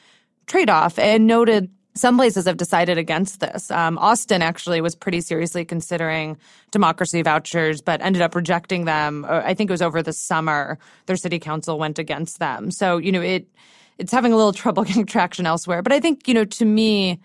[0.48, 1.70] trade off and noted.
[1.96, 3.70] Some places have decided against this.
[3.70, 6.38] Um, Austin actually was pretty seriously considering
[6.72, 9.26] democracy vouchers, but ended up rejecting them.
[9.26, 10.78] Uh, I think it was over the summer.
[11.08, 12.72] Their city council went against them.
[12.72, 13.48] So, you know, it,
[14.00, 15.82] it's having a little trouble getting traction elsewhere.
[15.82, 17.20] But I think, you know, to me,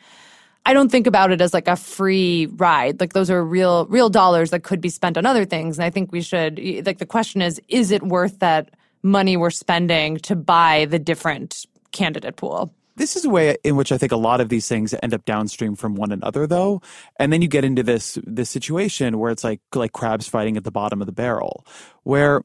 [0.67, 3.01] I don't think about it as like a free ride.
[3.01, 5.79] Like those are real, real dollars that could be spent on other things.
[5.79, 8.71] And I think we should, like, the question is, is it worth that
[9.03, 12.75] money we're spending to buy the different candidate pool?
[12.97, 15.25] This is a way in which I think a lot of these things end up
[15.25, 16.81] downstream from one another, though.
[17.19, 20.63] And then you get into this this situation where it's like like crabs fighting at
[20.63, 21.67] the bottom of the barrel,
[22.05, 22.43] where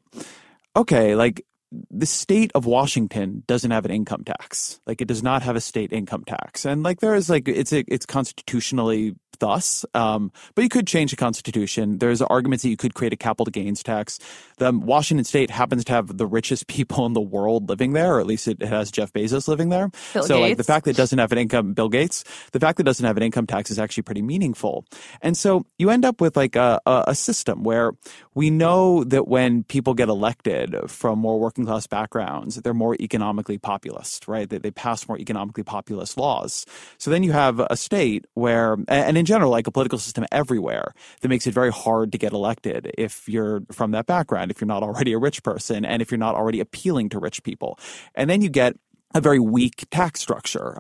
[0.76, 4.80] okay, like the state of Washington doesn't have an income tax.
[4.88, 6.66] Like it does not have a state income tax.
[6.66, 9.86] And like there is like it's a, it's constitutionally thus.
[9.94, 11.98] Um, but you could change the Constitution.
[11.98, 14.20] There's arguments that you could create a capital gains tax.
[14.58, 18.20] The Washington State happens to have the richest people in the world living there, or
[18.20, 19.90] at least it has Jeff Bezos living there.
[20.14, 20.50] Bill so Gates.
[20.50, 22.86] like the fact that it doesn't have an income, Bill Gates, the fact that it
[22.86, 24.86] doesn't have an income tax is actually pretty meaningful.
[25.22, 27.92] And so you end up with like a, a, system where
[28.34, 33.58] we know that when people get elected from more working class backgrounds, they're more economically
[33.58, 34.50] populist, right?
[34.50, 36.66] They, they pass more economically populist laws.
[36.98, 40.94] So then you have a state where, and in general, like a political system everywhere
[41.22, 44.68] that makes it very hard to get elected if you're from that background, if you're
[44.68, 47.80] not already a rich person, and if you're not already appealing to rich people.
[48.16, 48.76] And then you get
[49.16, 50.78] a very weak tax structure.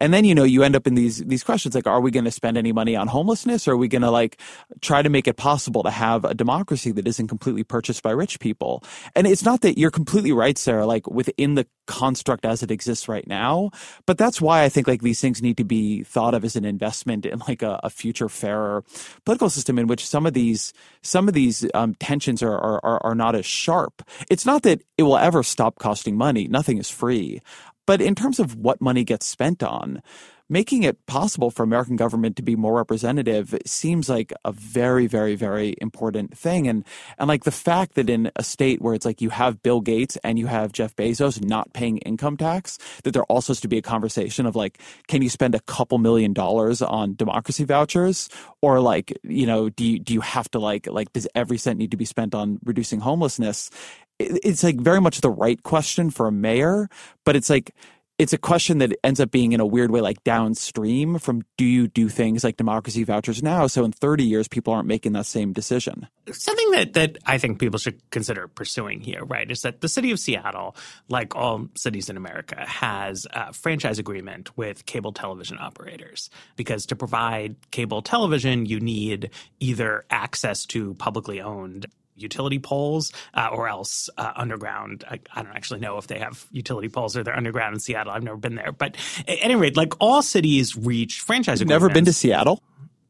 [0.00, 2.24] And then, you know, you end up in these, these questions like, are we going
[2.24, 3.66] to spend any money on homelessness?
[3.66, 4.40] Or are we going to like
[4.80, 8.40] try to make it possible to have a democracy that isn't completely purchased by rich
[8.40, 8.84] people?
[9.14, 13.08] And it's not that you're completely right, Sarah, like within the construct as it exists
[13.08, 13.70] right now.
[14.06, 16.64] But that's why I think like these things need to be thought of as an
[16.64, 18.84] investment in like a, a future fairer
[19.24, 23.14] political system in which some of these, some of these um, tensions are, are, are
[23.14, 24.02] not as sharp.
[24.30, 26.46] It's not that it will ever stop costing money.
[26.48, 27.40] Nothing is free.
[27.88, 30.02] But in terms of what money gets spent on,
[30.50, 35.34] making it possible for American government to be more representative seems like a very, very,
[35.36, 36.68] very important thing.
[36.68, 36.84] And
[37.18, 40.18] and like the fact that in a state where it's like you have Bill Gates
[40.22, 43.78] and you have Jeff Bezos not paying income tax, that there also has to be
[43.78, 48.28] a conversation of like, can you spend a couple million dollars on democracy vouchers?
[48.60, 51.78] Or like, you know, do you do you have to like like does every cent
[51.78, 53.70] need to be spent on reducing homelessness?
[54.18, 56.88] It's like very much the right question for a mayor,
[57.24, 57.74] but it's like
[58.18, 61.64] it's a question that ends up being in a weird way like downstream from do
[61.64, 63.68] you do things like democracy vouchers now?
[63.68, 66.08] So in 30 years people aren't making that same decision.
[66.30, 70.10] Something that that i think people should consider pursuing here right is that the city
[70.10, 70.76] of seattle
[71.08, 76.28] like all cities in america has a franchise agreement with cable television operators.
[76.56, 81.86] Because to provide cable television you need either access to publicly owned
[82.20, 85.04] utility poles uh, or else uh, underground.
[85.08, 88.12] I, I, don't actually know if they have utility poles or they're underground in Seattle.
[88.12, 88.72] I've never been there.
[88.72, 92.62] But at any rate, like all cities reach franchise You've Never been to Seattle?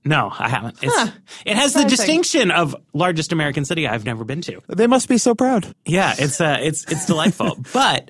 [0.04, 0.82] No, I haven't.
[0.82, 1.10] It's, Huh.
[1.44, 4.62] It has the distinction of largest American city I've never been to.
[4.68, 5.74] They must be so proud.
[5.84, 7.56] Yeah, it's uh, it's it's delightful.
[7.72, 8.08] but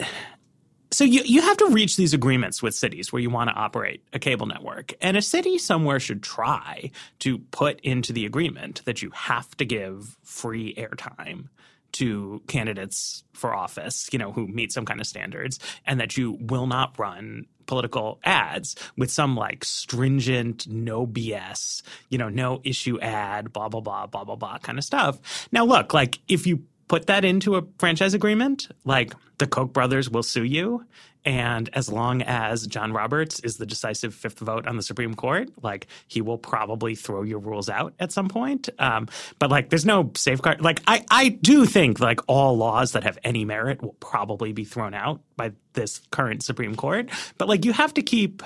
[0.91, 4.03] so you you have to reach these agreements with cities where you want to operate
[4.13, 9.03] a cable network, and a city somewhere should try to put into the agreement that
[9.03, 11.49] you have to give free airtime
[11.93, 16.39] to candidates for office, you know, who meet some kind of standards, and that you
[16.41, 22.99] will not run political ads with some like stringent, no BS, you know, no issue
[23.01, 25.49] ad, blah, blah, blah, blah, blah, blah kind of stuff.
[25.53, 30.11] Now, look, like if you put that into a franchise agreement, like the Koch brothers
[30.11, 30.85] will sue you.
[31.25, 35.51] And as long as John Roberts is the decisive fifth vote on the Supreme Court,
[35.63, 38.69] like he will probably throw your rules out at some point.
[38.79, 40.63] Um, but like, there's no safeguard.
[40.63, 44.65] Like, I, I do think like all laws that have any merit will probably be
[44.65, 47.11] thrown out by this current Supreme Court.
[47.37, 48.43] But like, you have to keep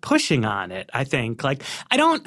[0.00, 0.88] pushing on it.
[0.94, 2.26] I think like I don't.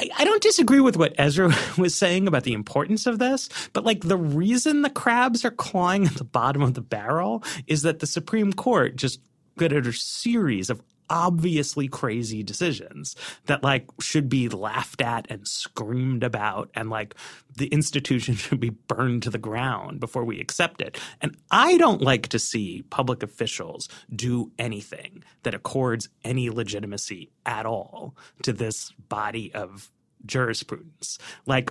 [0.00, 3.84] I- I don't disagree with what Ezra was saying about the importance of this, but
[3.84, 7.98] like the reason the crabs are clawing at the bottom of the barrel is that
[8.00, 9.20] the Supreme Court just
[9.56, 13.16] got a series of obviously crazy decisions
[13.46, 17.14] that like should be laughed at and screamed about and like
[17.56, 20.98] the institution should be burned to the ground before we accept it.
[21.20, 27.66] And I don't like to see public officials do anything that accords any legitimacy at
[27.66, 29.90] all to this body of
[30.26, 31.18] jurisprudence.
[31.46, 31.70] Like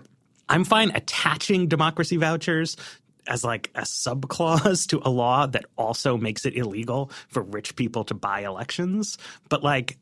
[0.50, 2.78] I'm fine attaching democracy vouchers
[3.28, 8.04] as like a subclause to a law that also makes it illegal for rich people
[8.06, 9.18] to buy elections.
[9.50, 9.98] But like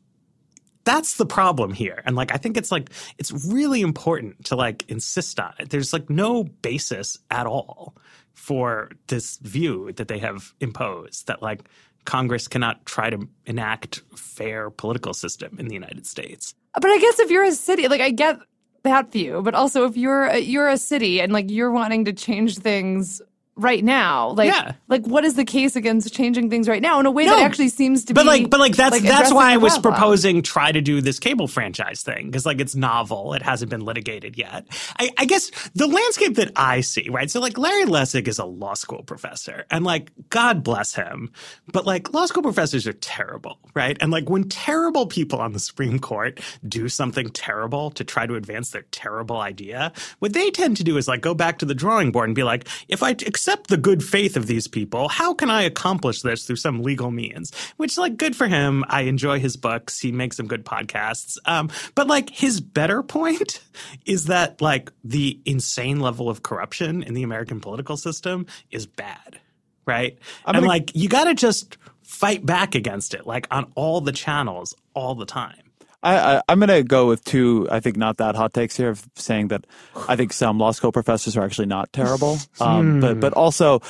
[0.84, 2.00] that's the problem here.
[2.06, 5.70] And like I think it's like it's really important to like insist on it.
[5.70, 7.96] There's like no basis at all
[8.34, 11.62] for this view that they have imposed that like
[12.04, 16.54] Congress cannot try to enact fair political system in the United States.
[16.74, 18.38] But I guess if you're a city, like I get
[18.86, 22.12] that view, but also if you're a, you're a city and like you're wanting to
[22.12, 23.20] change things
[23.56, 24.72] right now, like Yeah.
[24.88, 27.68] like what is the case against changing things right now in a way that actually
[27.70, 29.94] seems to but be But like but like that's that's why I was problem?
[29.94, 33.32] proposing try to do this cable franchise thing because like it's novel.
[33.34, 34.66] It hasn't been litigated yet.
[34.98, 37.30] I, I guess the landscape that I see right?
[37.30, 41.32] So like Larry Lessig is a law school professor and like God bless him
[41.72, 43.96] but like law school professors are terrible right?
[44.02, 48.34] And like when terrible people on the Supreme Court do something terrible to try to
[48.34, 51.74] advance their terrible idea what they tend to do is like go back to the
[51.74, 55.34] drawing board and be like if I accept the good faith of these people how
[55.34, 57.52] can I accomplish this through some legal means?
[57.76, 58.84] Which like good for him.
[58.88, 59.98] I enjoy his books.
[60.00, 61.38] He makes some good podcasts.
[61.46, 63.62] Um but like his better point
[64.06, 69.40] is that like the insane level of corruption in the American political system is bad
[69.86, 70.18] right?
[70.44, 74.12] And gonna- like you got to just fight back against it like on all the
[74.12, 75.65] channels all the time
[76.02, 78.90] I, I, I'm going to go with two, I think, not that hot takes here
[78.90, 79.66] of saying that
[80.08, 82.38] I think some law school professors are actually not terrible.
[82.58, 83.80] Um, but, but also,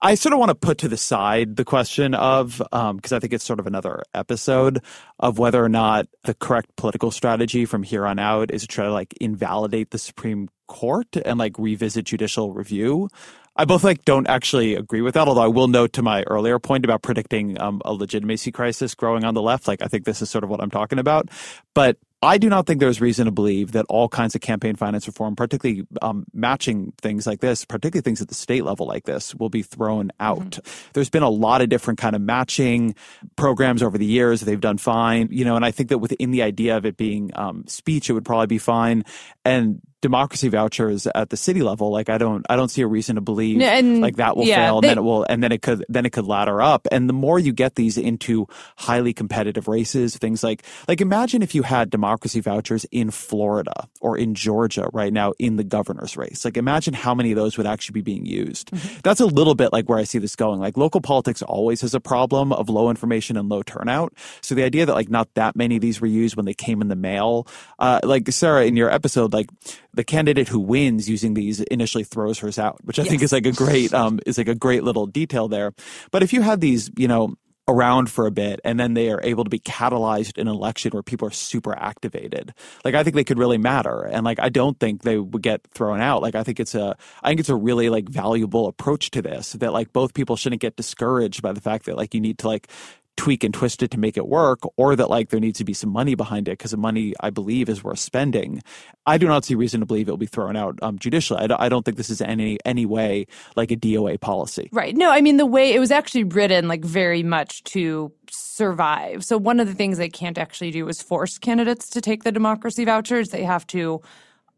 [0.00, 3.32] I sort of want to put to the side the question of, because I think
[3.32, 4.82] it's sort of another episode
[5.20, 8.84] of whether or not the correct political strategy from here on out is to try
[8.86, 13.08] to like invalidate the Supreme Court and like revisit judicial review.
[13.54, 15.28] I both like don't actually agree with that.
[15.28, 19.24] Although I will note to my earlier point about predicting um, a legitimacy crisis growing
[19.24, 21.28] on the left, like I think this is sort of what I'm talking about.
[21.74, 25.08] But I do not think there's reason to believe that all kinds of campaign finance
[25.08, 29.34] reform, particularly um, matching things like this, particularly things at the state level like this,
[29.34, 30.60] will be thrown out.
[30.92, 32.94] There's been a lot of different kind of matching
[33.34, 34.40] programs over the years.
[34.40, 37.32] They've done fine, you know, and I think that within the idea of it being
[37.34, 39.04] um, speech, it would probably be fine.
[39.44, 43.14] And democracy vouchers at the city level, like I don't, I don't see a reason
[43.16, 44.80] to believe and- like that will yeah, fail.
[44.82, 46.86] they- and then it will, and then it could, then it could ladder up.
[46.92, 51.54] And the more you get these into highly competitive races, things like, like imagine if
[51.54, 56.44] you had democracy vouchers in Florida or in Georgia right now in the governor's race.
[56.44, 58.70] Like imagine how many of those would actually be being used.
[59.04, 60.60] That's a little bit like where I see this going.
[60.60, 64.12] Like local politics always has a problem of low information and low turnout.
[64.40, 66.82] So the idea that like not that many of these were used when they came
[66.82, 67.46] in the mail,
[67.78, 69.48] uh, like Sarah in your episode, like
[69.94, 73.46] the candidate who wins using these initially throws hers out, which I think is like
[73.46, 75.72] a great, um, is like a great little detail there.
[76.10, 77.36] But if you had these, you know,
[77.68, 80.90] around for a bit and then they are able to be catalyzed in an election
[80.90, 82.52] where people are super activated
[82.84, 84.02] like i think they could really matter.
[84.02, 86.22] And like i don't think they would get thrown out.
[86.22, 89.52] Like i think it's a i think it's a really like valuable approach to this
[89.52, 92.48] that like both people shouldn't get discouraged by the fact that like you need to
[92.48, 92.68] like
[93.16, 95.74] tweak and twist it to make it work, or that like there needs to be
[95.74, 98.62] some money behind it because the money I believe is worth spending.
[99.06, 101.40] I do not see reason to believe it will be thrown out um, judicially.
[101.40, 104.68] I don't, don't think this is any any way like a DOA policy.
[104.72, 104.96] Right.
[104.96, 109.24] No, I mean the way it was actually written like very much to survive.
[109.24, 112.32] So one of the things they can't actually do is force candidates to take the
[112.32, 113.30] democracy vouchers.
[113.30, 114.00] They have to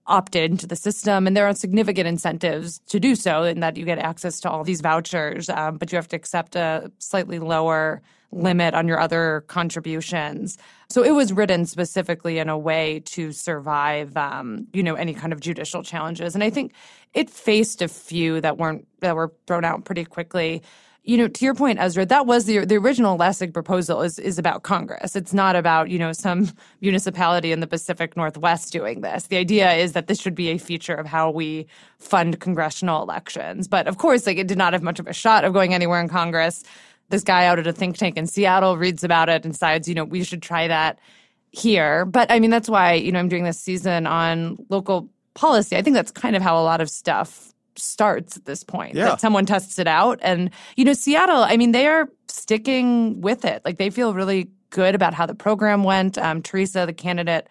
[0.07, 3.85] opt into the system, and there are significant incentives to do so, in that you
[3.85, 8.03] get access to all these vouchers, um, but you have to accept a slightly lower
[8.33, 10.59] limit on your other contributions.
[10.91, 15.33] So it was written specifically in a way to survive, um, you know, any kind
[15.33, 16.35] of judicial challenges.
[16.35, 16.73] And I think
[17.15, 20.63] it faced a few that weren't that were thrown out pretty quickly.
[21.07, 24.39] You know, to your point, Ezra, that was the the original Lessig proposal is is
[24.39, 25.15] about Congress.
[25.15, 26.51] It's not about you know some
[26.81, 29.27] municipality in the Pacific Northwest doing this.
[29.27, 31.67] The idea is that this should be a feature of how we
[31.99, 33.69] fund congressional elections.
[33.69, 36.01] But of course, like it did not have much of a shot of going anywhere
[36.01, 36.65] in Congress
[37.11, 39.95] this guy out at a think tank in Seattle reads about it and decides, you
[39.95, 40.99] know, we should try that
[41.51, 42.05] here.
[42.05, 45.77] But I mean, that's why, you know, I'm doing this season on local policy.
[45.77, 49.07] I think that's kind of how a lot of stuff starts at this point yeah.
[49.07, 53.45] that someone tests it out and you know seattle i mean they are sticking with
[53.45, 57.49] it like they feel really good about how the program went um, teresa the candidate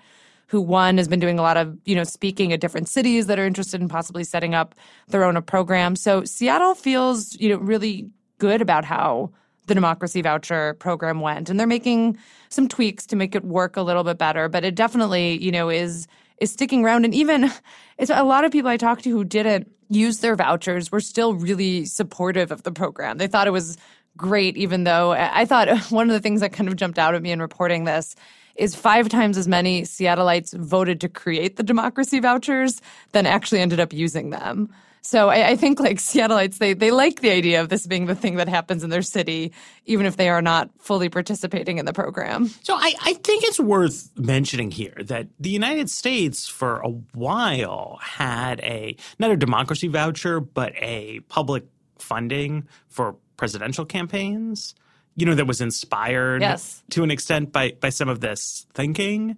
[0.48, 3.40] who won has been doing a lot of you know speaking at different cities that
[3.40, 4.76] are interested in possibly setting up
[5.08, 9.32] their own program so seattle feels you know really good about how
[9.68, 12.18] the democracy voucher program went and they're making
[12.50, 15.70] some tweaks to make it work a little bit better but it definitely you know
[15.70, 16.08] is
[16.40, 17.06] is sticking around.
[17.06, 17.52] And even
[17.98, 21.34] it's a lot of people i talked to who didn't use their vouchers were still
[21.34, 23.18] really supportive of the program.
[23.18, 23.78] They thought it was
[24.16, 27.24] great even though i thought one of the things that kind of jumped out at
[27.24, 28.16] me in reporting this
[28.56, 32.80] is five times as many seattleites voted to create the democracy vouchers
[33.14, 34.72] than actually ended up using them
[35.06, 38.16] so I, I, think like Seattleites, they, they like the idea of this being the
[38.16, 39.52] thing that happens in their city,
[39.86, 42.48] even if they are not fully participating in the program.
[42.64, 48.00] So I, I think it's worth mentioning here that the United States for a while
[48.02, 51.66] had a, not a democracy voucher, but a public
[52.00, 54.74] funding for presidential campaigns
[55.16, 56.82] you know, that was inspired yes.
[56.90, 59.38] to an extent by by some of this thinking.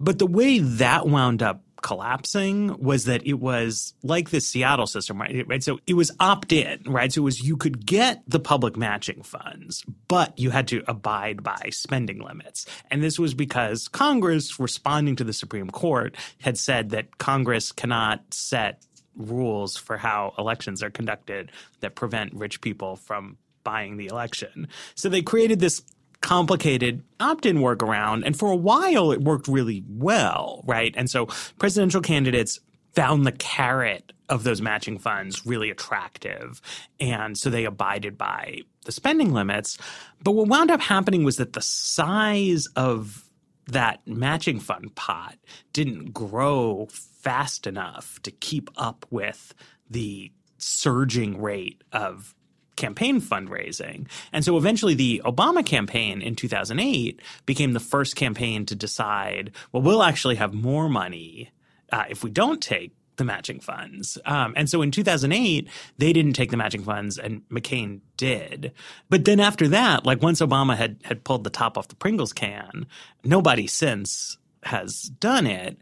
[0.00, 5.20] But the way that wound up collapsing was that it was like the Seattle system,
[5.20, 5.46] right?
[5.46, 5.62] right?
[5.62, 7.12] So it was opt in, right?
[7.12, 11.42] So it was you could get the public matching funds, but you had to abide
[11.42, 12.66] by spending limits.
[12.90, 18.22] And this was because Congress, responding to the Supreme Court, had said that Congress cannot
[18.32, 18.82] set
[19.16, 24.68] rules for how elections are conducted that prevent rich people from buying the election.
[24.94, 25.82] So they created this
[26.22, 28.22] complicated opt-in workaround.
[28.24, 30.94] And for a while, it worked really well, right?
[30.96, 31.26] And so
[31.58, 32.60] presidential candidates
[32.94, 36.62] found the carrot of those matching funds really attractive.
[36.98, 39.76] And so they abided by the spending limits.
[40.22, 43.28] But what wound up happening was that the size of
[43.66, 45.36] that matching fund pot
[45.72, 49.54] didn't grow fast enough to keep up with
[49.88, 52.34] the surging rate of
[52.76, 54.06] campaign fundraising.
[54.32, 59.82] And so eventually the Obama campaign in 2008 became the first campaign to decide, well,
[59.82, 61.50] we'll actually have more money
[61.90, 64.18] uh, if we don't take the matching funds.
[64.24, 65.68] Um, and so in 2008,
[65.98, 68.72] they didn't take the matching funds and McCain did.
[69.10, 72.32] But then after that, like once Obama had, had pulled the top off the Pringles
[72.32, 72.86] can,
[73.22, 75.78] nobody since has done it.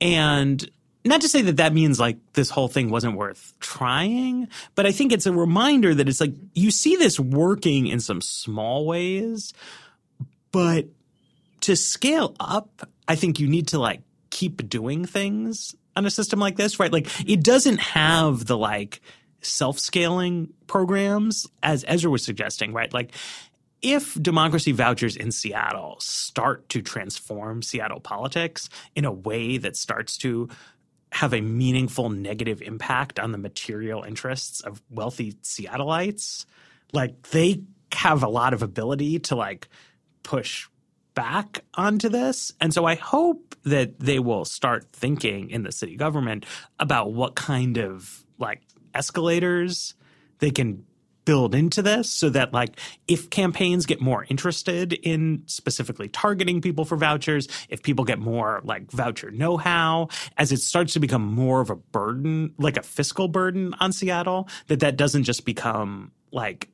[0.00, 0.68] And
[1.06, 4.92] not to say that that means like this whole thing wasn't worth trying, but I
[4.92, 9.52] think it's a reminder that it's like you see this working in some small ways,
[10.52, 10.86] but
[11.62, 16.38] to scale up, I think you need to like keep doing things on a system
[16.38, 16.92] like this, right?
[16.92, 19.00] Like it doesn't have the like
[19.40, 22.92] self-scaling programs as Ezra was suggesting, right?
[22.92, 23.12] Like
[23.82, 30.16] if democracy vouchers in Seattle start to transform Seattle politics in a way that starts
[30.18, 30.48] to
[31.16, 36.44] have a meaningful negative impact on the material interests of wealthy Seattleites.
[36.92, 37.62] Like they
[37.94, 39.68] have a lot of ability to like
[40.22, 40.68] push
[41.14, 42.52] back onto this.
[42.60, 46.44] And so I hope that they will start thinking in the city government
[46.78, 48.60] about what kind of like
[48.94, 49.94] escalators
[50.40, 50.84] they can
[51.26, 56.86] build into this so that like if campaigns get more interested in specifically targeting people
[56.86, 60.08] for vouchers if people get more like voucher know-how
[60.38, 64.48] as it starts to become more of a burden like a fiscal burden on seattle
[64.68, 66.70] that that doesn't just become like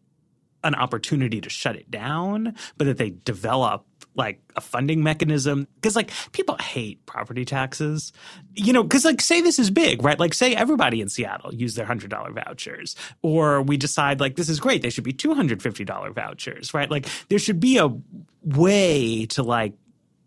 [0.63, 5.97] an opportunity to shut it down but that they develop like a funding mechanism because
[5.97, 8.13] like people hate property taxes
[8.55, 11.75] you know because like say this is big right like say everybody in seattle use
[11.75, 16.75] their $100 vouchers or we decide like this is great they should be $250 vouchers
[16.75, 17.89] right like there should be a
[18.45, 19.73] way to like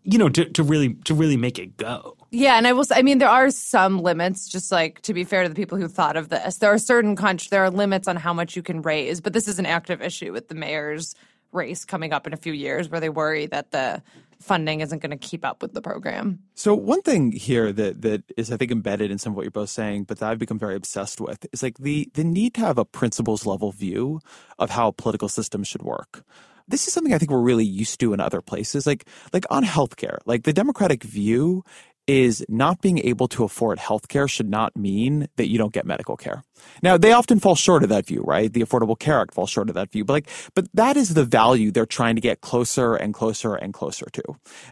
[0.04, 2.84] you know to, to really to really make it go yeah, and I will.
[2.90, 4.48] I mean, there are some limits.
[4.48, 7.16] Just like to be fair to the people who thought of this, there are certain
[7.16, 7.50] countries.
[7.50, 9.20] There are limits on how much you can raise.
[9.20, 11.14] But this is an active issue with the mayor's
[11.52, 14.02] race coming up in a few years, where they worry that the
[14.40, 16.38] funding isn't going to keep up with the program.
[16.54, 19.50] So one thing here that that is I think embedded in some of what you're
[19.50, 22.60] both saying, but that I've become very obsessed with is like the the need to
[22.60, 24.20] have a principles level view
[24.58, 26.24] of how political systems should work
[26.68, 28.88] this is something I think we're really used to in other places.
[28.88, 31.62] Like, like on healthcare, like the Democratic view
[32.06, 36.16] is not being able to afford healthcare should not mean that you don't get medical
[36.16, 36.42] care.
[36.82, 38.52] Now, they often fall short of that view, right?
[38.52, 41.24] The Affordable Care Act falls short of that view, but like, but that is the
[41.24, 44.22] value they're trying to get closer and closer and closer to.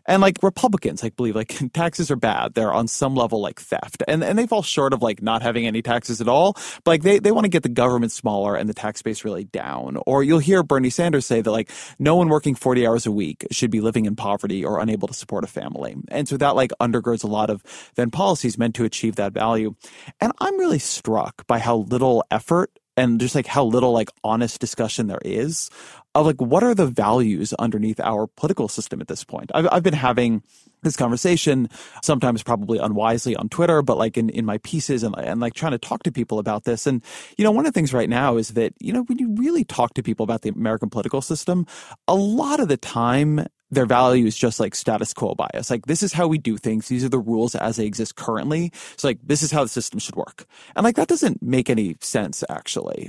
[0.07, 2.55] And like Republicans, like believe like taxes are bad.
[2.55, 5.67] They're on some level like theft, and and they fall short of like not having
[5.67, 6.55] any taxes at all.
[6.85, 9.45] But like they they want to get the government smaller and the tax base really
[9.45, 9.99] down.
[10.07, 13.47] Or you'll hear Bernie Sanders say that like no one working forty hours a week
[13.51, 15.97] should be living in poverty or unable to support a family.
[16.09, 17.63] And so that like undergirds a lot of
[17.97, 19.75] then policies meant to achieve that value.
[20.21, 24.61] And I'm really struck by how little effort and just like how little like honest
[24.61, 25.69] discussion there is
[26.15, 29.51] of like what are the values underneath our political system at this point.
[29.55, 30.43] I've, I've been having
[30.83, 31.69] this conversation
[32.03, 35.73] sometimes probably unwisely on Twitter, but like in, in my pieces and, and like trying
[35.73, 36.87] to talk to people about this.
[36.87, 37.03] And,
[37.37, 39.65] you know, one of the things right now is that, you know, when you really
[39.65, 41.67] talk to people about the American political system,
[42.07, 45.71] a lot of the time their value is just like status quo bias.
[45.71, 46.89] Like, this is how we do things.
[46.89, 48.73] These are the rules as they exist currently.
[48.97, 50.47] So, like, this is how the system should work.
[50.77, 53.09] And like, that doesn't make any sense, actually.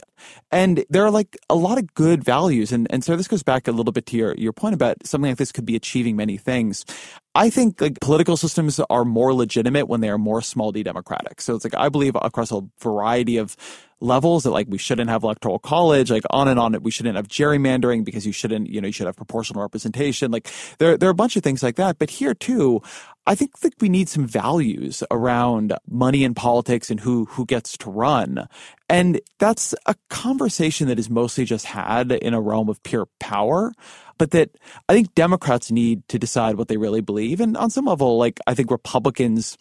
[0.51, 2.71] And there are like a lot of good values.
[2.71, 5.31] And, and so this goes back a little bit to your, your point about something
[5.31, 6.85] like this could be achieving many things.
[7.35, 11.41] I think like political systems are more legitimate when they are more small d democratic.
[11.41, 13.57] So it's like I believe across a variety of
[13.99, 16.81] levels that like we shouldn't have electoral college, like on and on.
[16.81, 20.31] We shouldn't have gerrymandering because you shouldn't, you know, you should have proportional representation.
[20.31, 21.99] Like there, there are a bunch of things like that.
[21.99, 22.81] But here too,
[23.27, 27.77] I think that we need some values around money in politics and who who gets
[27.79, 28.47] to run.
[28.87, 33.73] And that's a conversation that is mostly just had in a realm of pure power
[34.17, 34.49] but that
[34.89, 37.39] I think Democrats need to decide what they really believe.
[37.39, 39.57] And on some level, like I think Republicans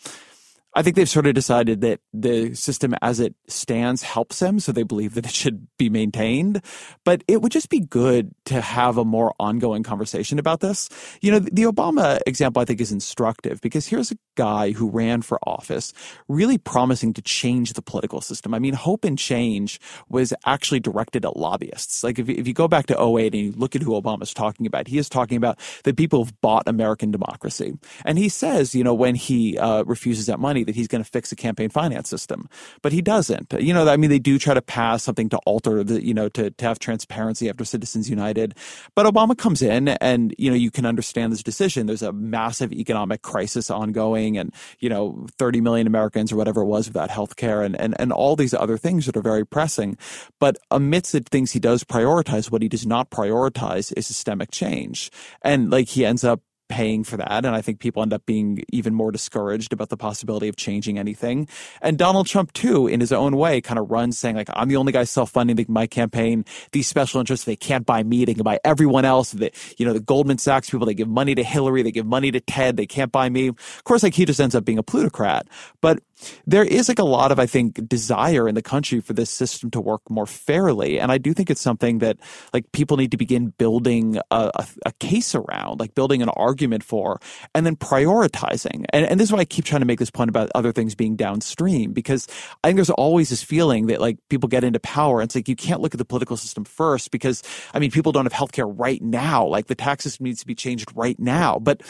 [0.74, 4.72] I think they've sort of decided that the system as it stands helps them, so
[4.72, 6.62] they believe that it should be maintained.
[7.04, 10.88] But it would just be good to have a more ongoing conversation about this.
[11.20, 15.22] You know, the Obama example I think is instructive because here's a guy who ran
[15.22, 15.92] for office
[16.28, 18.52] really promising to change the political system.
[18.54, 22.02] I mean, Hope and Change was actually directed at lobbyists.
[22.02, 24.66] Like if, if you go back to 08 and you look at who Obama's talking
[24.66, 27.74] about, he is talking about the people who've bought American democracy.
[28.04, 31.10] And he says, you know, when he uh, refuses that money, that he's going to
[31.10, 32.48] fix the campaign finance system,
[32.82, 33.52] but he doesn't.
[33.58, 36.28] You know, I mean, they do try to pass something to alter the, you know,
[36.30, 38.56] to, to have transparency after Citizens United.
[38.94, 41.86] But Obama comes in and, you know, you can understand this decision.
[41.86, 46.66] There's a massive economic crisis ongoing and, you know, 30 million Americans or whatever it
[46.66, 49.96] was without health care and, and, and all these other things that are very pressing.
[50.40, 55.10] But amidst the things he does prioritize, what he does not prioritize is systemic change.
[55.42, 57.44] And like he ends up paying for that.
[57.44, 60.98] And I think people end up being even more discouraged about the possibility of changing
[60.98, 61.48] anything.
[61.82, 64.76] And Donald Trump, too, in his own way, kind of runs saying, like, I'm the
[64.76, 66.44] only guy self funding my campaign.
[66.72, 69.32] These special interests, they can't buy me, they can buy everyone else.
[69.32, 72.30] The, you know, the Goldman Sachs people, they give money to Hillary, they give money
[72.30, 73.48] to Ted, they can't buy me.
[73.48, 75.46] Of course, like, he just ends up being a plutocrat.
[75.80, 76.02] But
[76.46, 79.70] there is like a lot of, I think, desire in the country for this system
[79.72, 80.98] to work more fairly.
[81.00, 82.18] And I do think it's something that
[82.52, 86.84] like people need to begin building a, a, a case around, like building an argument
[86.84, 87.20] for,
[87.54, 88.84] and then prioritizing.
[88.90, 90.94] And, and this is why I keep trying to make this point about other things
[90.94, 92.28] being downstream, because
[92.62, 95.48] I think there's always this feeling that like people get into power and it's like
[95.48, 98.72] you can't look at the political system first because, I mean, people don't have healthcare
[98.76, 99.46] right now.
[99.46, 101.58] Like the tax system needs to be changed right now.
[101.58, 101.82] But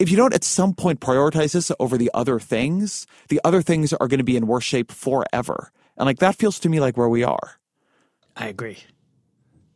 [0.00, 3.92] if you don't at some point prioritize this over the other things, the other things
[3.92, 5.70] are going to be in worse shape forever.
[5.96, 7.60] And like that feels to me like where we are.
[8.34, 8.78] I agree.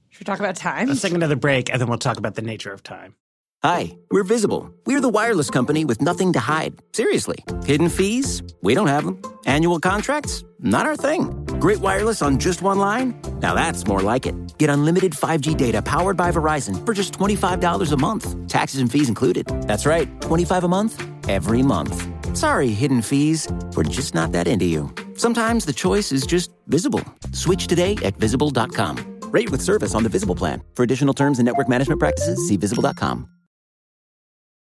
[0.08, 0.88] Should we talk about time?
[0.88, 3.14] Let's take another break and then we'll talk about the nature of time.
[3.62, 4.72] Hi, we're Visible.
[4.86, 6.74] We're the wireless company with nothing to hide.
[6.94, 7.44] Seriously.
[7.66, 8.42] Hidden fees?
[8.62, 9.20] We don't have them.
[9.44, 10.42] Annual contracts?
[10.58, 11.43] Not our thing.
[11.64, 13.14] Great wireless on just one line?
[13.40, 14.34] Now that's more like it.
[14.58, 18.48] Get unlimited 5G data powered by Verizon for just $25 a month.
[18.48, 19.46] Taxes and fees included.
[19.62, 22.06] That's right, 25 a month every month.
[22.36, 23.48] Sorry, hidden fees.
[23.74, 24.94] We're just not that into you.
[25.14, 27.00] Sometimes the choice is just visible.
[27.32, 29.20] Switch today at visible.com.
[29.30, 30.62] Rate with service on the Visible plan.
[30.74, 33.26] For additional terms and network management practices, see visible.com.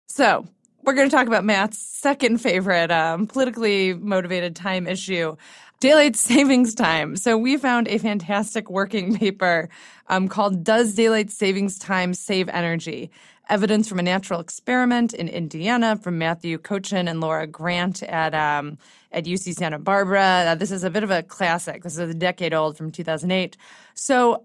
[0.09, 0.49] So
[0.83, 5.37] we're going to talk about Matt's second favorite um, politically motivated time issue.
[5.81, 7.15] Daylight savings time.
[7.15, 9.69] So we found a fantastic working paper
[10.09, 13.13] um, called Does Daylight Savings Time Save Energy?
[13.49, 18.77] Evidence from a natural experiment in Indiana from Matthew Kotchen and Laura Grant at um,
[19.13, 20.47] at UC Santa Barbara.
[20.49, 21.85] Uh, this is a bit of a classic.
[21.85, 23.57] This is a decade old from 2008.
[23.95, 24.45] So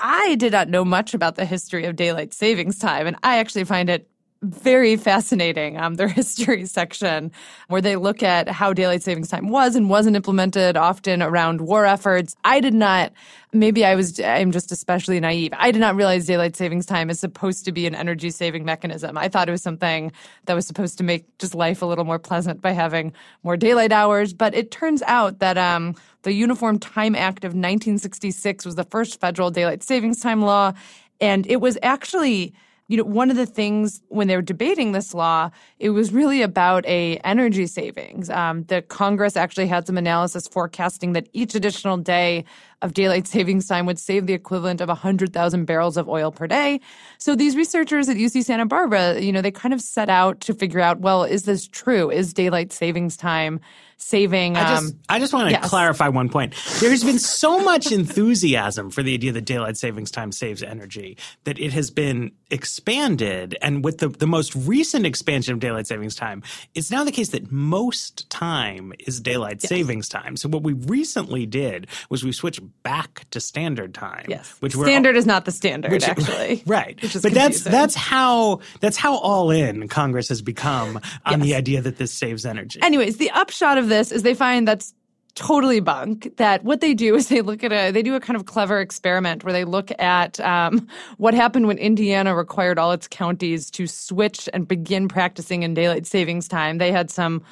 [0.00, 3.64] I did not know much about the history of daylight savings time, and I actually
[3.64, 4.10] find it
[4.42, 5.78] very fascinating.
[5.78, 7.30] Um, their history section,
[7.68, 11.86] where they look at how daylight savings time was and wasn't implemented, often around war
[11.86, 12.36] efforts.
[12.44, 13.12] I did not.
[13.52, 14.18] Maybe I was.
[14.20, 15.52] I'm just especially naive.
[15.56, 19.16] I did not realize daylight savings time is supposed to be an energy saving mechanism.
[19.16, 20.10] I thought it was something
[20.46, 23.12] that was supposed to make just life a little more pleasant by having
[23.42, 24.32] more daylight hours.
[24.32, 29.20] But it turns out that um, the Uniform Time Act of 1966 was the first
[29.20, 30.72] federal daylight savings time law,
[31.20, 32.54] and it was actually
[32.92, 36.42] you know, one of the things when they were debating this law, it was really
[36.42, 38.28] about a energy savings.
[38.28, 42.44] Um, the Congress actually had some analysis forecasting that each additional day
[42.82, 46.80] of daylight savings time would save the equivalent of 100,000 barrels of oil per day.
[47.18, 50.54] So these researchers at UC Santa Barbara, you know, they kind of set out to
[50.54, 52.10] figure out, well, is this true?
[52.10, 53.60] Is daylight savings time
[54.02, 54.56] saving.
[54.56, 55.68] I just, um, I just want to yes.
[55.68, 56.54] clarify one point.
[56.80, 61.58] There's been so much enthusiasm for the idea that daylight savings time saves energy that
[61.58, 63.56] it has been expanded.
[63.62, 66.42] And with the, the most recent expansion of daylight savings time,
[66.74, 69.68] it's now the case that most time is daylight Yes.
[69.68, 70.36] savings time.
[70.36, 74.26] So what we recently did was we switched back to standard time.
[74.28, 74.56] Yes.
[74.60, 76.62] Which we're standard is not the standard, which- actually.
[76.66, 77.72] right Which is but that's confusing.
[77.72, 82.44] that's how that's how all in congress has become on the idea that this saves
[82.44, 84.94] energy Anyways, the upshot of this is they find that's
[85.34, 86.36] totally bunk.
[86.36, 88.80] That what they do is they look at a they do a kind of clever
[88.80, 93.86] experiment where they look at um, what happened when Indiana required all its counties to
[93.86, 96.76] switch and begin practicing in daylight savings time.
[96.78, 97.42] They had some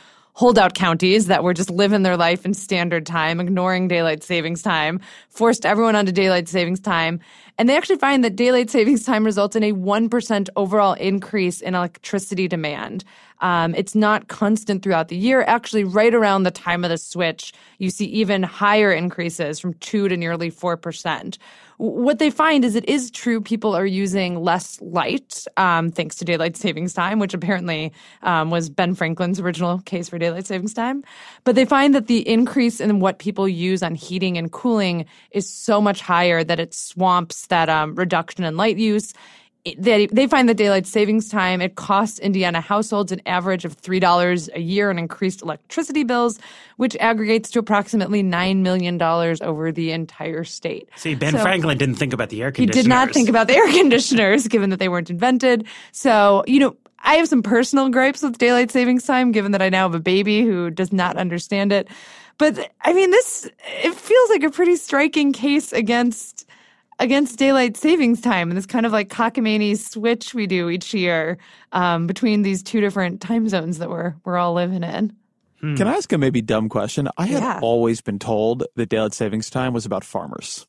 [0.41, 4.99] holdout counties that were just living their life in standard time, ignoring daylight savings time,
[5.29, 7.21] forced everyone onto daylight savings time.
[7.59, 11.75] And they actually find that daylight savings time results in a 1% overall increase in
[11.75, 13.05] electricity demand.
[13.43, 15.43] Um, it's not constant throughout the year.
[15.43, 20.09] Actually, right around the time of the switch, you see even higher increases from 2
[20.09, 21.37] to nearly 4%.
[21.81, 26.27] What they find is it is true people are using less light um, thanks to
[26.27, 27.91] daylight savings time, which apparently
[28.23, 31.03] um, was Ben Franklin's original case for daylight savings time.
[31.45, 35.49] But they find that the increase in what people use on heating and cooling is
[35.49, 39.15] so much higher that it swamps that um, reduction in light use
[39.77, 44.49] they, they find that daylight savings time it costs indiana households an average of $3
[44.55, 46.39] a year in increased electricity bills
[46.77, 51.97] which aggregates to approximately $9 million over the entire state see ben So- franklin didn't
[51.97, 54.79] think about the air conditioners he did not think about the air conditioners, given that
[54.79, 55.67] they weren't invented.
[55.93, 59.69] So, you know, I have some personal gripes with daylight savings time, given that I
[59.69, 61.89] now have a baby who does not understand it.
[62.39, 63.49] But I mean, this
[63.83, 66.47] it feels like a pretty striking case against
[67.01, 71.39] against daylight savings time and this kind of like cockamamie switch we do each year
[71.73, 75.13] um, between these two different time zones that we're we're all living in.
[75.63, 77.09] Can I ask a maybe dumb question?
[77.19, 77.59] I had Yeah.
[77.63, 80.67] always been told that daylight savings time was about farmers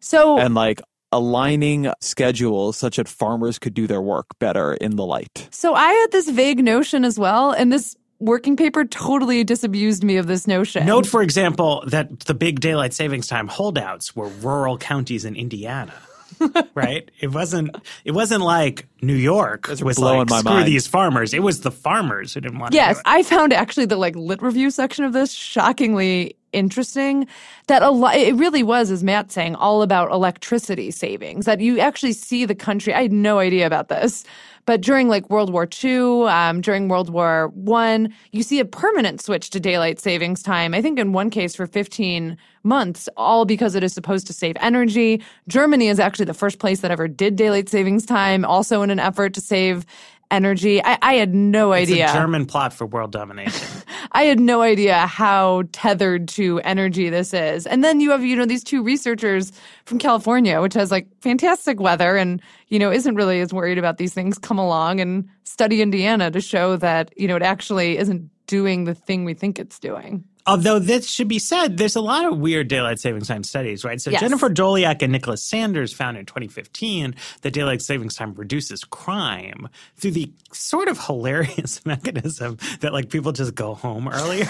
[0.00, 0.80] So and like
[1.12, 5.48] aligning schedules such that farmers could do their work better in the light.
[5.50, 10.16] So I had this vague notion as well, and this working paper totally disabused me
[10.16, 10.86] of this notion.
[10.86, 15.94] Note, for example, that the big daylight savings time holdouts were rural counties in Indiana.
[16.74, 17.10] right?
[17.20, 17.76] It wasn't.
[18.04, 21.32] It wasn't like New York Those was blowing like my screw mind." these farmers.
[21.32, 22.76] It was the farmers who didn't want to.
[22.76, 23.02] Yes, do it.
[23.06, 27.26] I found actually the like lit review section of this shockingly interesting.
[27.68, 31.46] That a lot, it really was, as Matt's saying, all about electricity savings.
[31.46, 32.92] That you actually see the country.
[32.92, 34.24] I had no idea about this,
[34.66, 39.20] but during like World War II, um, during World War One, you see a permanent
[39.20, 40.74] switch to daylight savings time.
[40.74, 44.56] I think in one case for 15 months, all because it is supposed to save
[44.60, 45.22] energy.
[45.48, 48.98] Germany is actually the first place that ever did daylight savings time, also in an
[48.98, 49.86] effort to save
[50.30, 50.82] energy.
[50.84, 52.10] I, I had no It's idea.
[52.10, 53.66] a German plot for world domination.
[54.12, 57.66] I had no idea how tethered to energy this is.
[57.66, 59.52] And then you have, you know, these two researchers
[59.84, 63.98] from California, which has like fantastic weather and, you know, isn't really as worried about
[63.98, 68.30] these things, come along and study Indiana to show that, you know, it actually isn't
[68.46, 70.24] doing the thing we think it's doing.
[70.46, 74.00] Although this should be said, there's a lot of weird daylight savings time studies, right?
[74.00, 74.20] So Yes.
[74.20, 80.12] Jennifer Doleac and Nicholas Sanders found in 2015 that daylight savings time reduces crime through
[80.12, 84.46] the sort of hilarious mechanism that like people just go home earlier.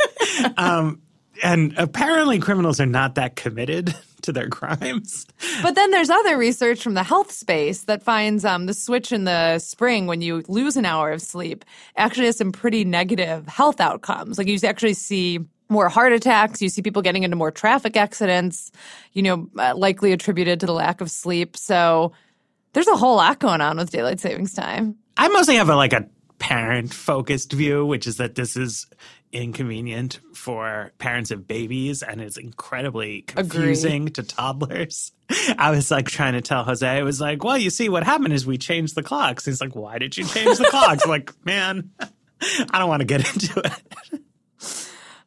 [0.56, 1.02] um,
[1.42, 5.26] and apparently criminals are not that committed to their crimes.
[5.62, 9.24] But then there's other research from the health space that finds um, the switch in
[9.24, 11.64] the spring when you lose an hour of sleep
[11.96, 14.38] actually has some pretty negative health outcomes.
[14.38, 16.62] Like you actually see more heart attacks.
[16.62, 18.70] You see people getting into more traffic accidents,
[19.12, 21.56] you know, uh, likely attributed to the lack of sleep.
[21.56, 22.12] So
[22.74, 24.96] there's a whole lot going on with daylight savings time.
[25.16, 26.06] I mostly have a like a
[26.42, 28.88] parent focused view, which is that this is
[29.30, 34.10] inconvenient for parents of babies and it's incredibly confusing Agree.
[34.10, 35.12] to toddlers.
[35.56, 38.34] I was like trying to tell Jose, I was like, well, you see, what happened
[38.34, 39.44] is we changed the clocks.
[39.44, 41.06] He's like, why did you change the clocks?
[41.06, 44.20] like, man, I don't want to get into it.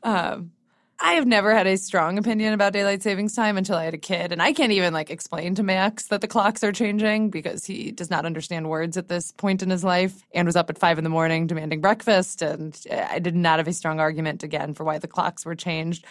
[0.03, 0.51] Um,
[1.00, 3.98] I have never had a strong opinion about daylight savings time until I had a
[3.98, 4.32] kid.
[4.32, 7.91] And I can't even like explain to Max that the clocks are changing because he
[7.91, 10.98] does not understand words at this point in his life and was up at five
[10.98, 12.41] in the morning demanding breakfast.
[12.41, 15.56] And uh, I did not have a strong argument again for why the clocks were
[15.56, 16.06] changed.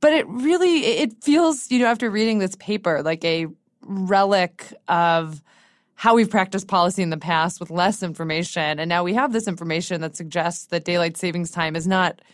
[0.00, 3.46] But it really, it feels, you know, after reading this paper, like a
[3.82, 5.42] relic of
[5.96, 8.78] how we've practiced policy in the past with less information.
[8.78, 12.22] And now we have this information that suggests that daylight savings time is not–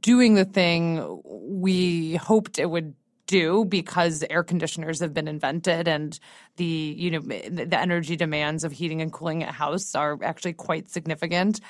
[0.00, 2.94] doing the thing we hoped it would
[3.26, 6.18] do because air conditioners have been invented and
[6.56, 10.90] the you know the energy demands of heating and cooling a house are actually quite
[10.90, 11.60] significant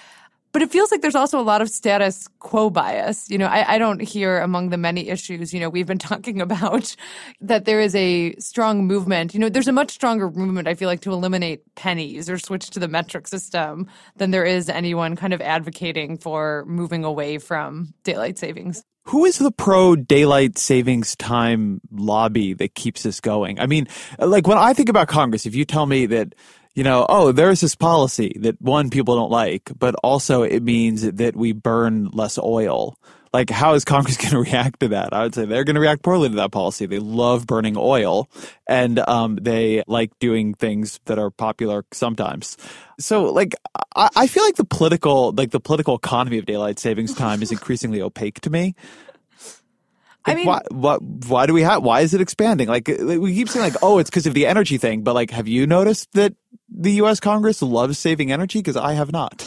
[0.54, 3.28] but it feels like there's also a lot of status quo bias.
[3.28, 6.40] You know, I, I, don't hear among the many issues, you know, we've been talking
[6.40, 6.94] about
[7.40, 9.34] that there is a strong movement.
[9.34, 12.70] You know, there's a much stronger movement, I feel like, to eliminate pennies or switch
[12.70, 17.92] to the metric system than there is anyone kind of advocating for moving away from
[18.04, 18.84] daylight savings.
[19.06, 23.58] Who is the pro daylight savings time lobby that keeps this going?
[23.58, 23.88] I mean,
[24.20, 26.36] like when I think about Congress, if you tell me that
[26.74, 31.02] you know, oh, there's this policy that one, people don't like, but also it means
[31.02, 32.98] that we burn less oil.
[33.32, 35.12] Like, how is Congress going to react to that?
[35.12, 36.86] I would say they're going to react poorly to that policy.
[36.86, 38.28] They love burning oil
[38.68, 42.56] and um, they like doing things that are popular sometimes.
[42.98, 43.54] So, like,
[43.96, 47.52] I, I feel like the political, like the political economy of daylight savings time is
[47.52, 48.74] increasingly opaque to me.
[50.26, 52.68] I mean, why, what, why do we have, why is it expanding?
[52.68, 55.30] Like, uh, we keep saying like, oh, it's because of the energy thing, but like,
[55.30, 56.34] have you noticed that
[56.68, 57.20] the U.S.
[57.20, 58.60] Congress loves saving energy?
[58.60, 59.44] Because I have not.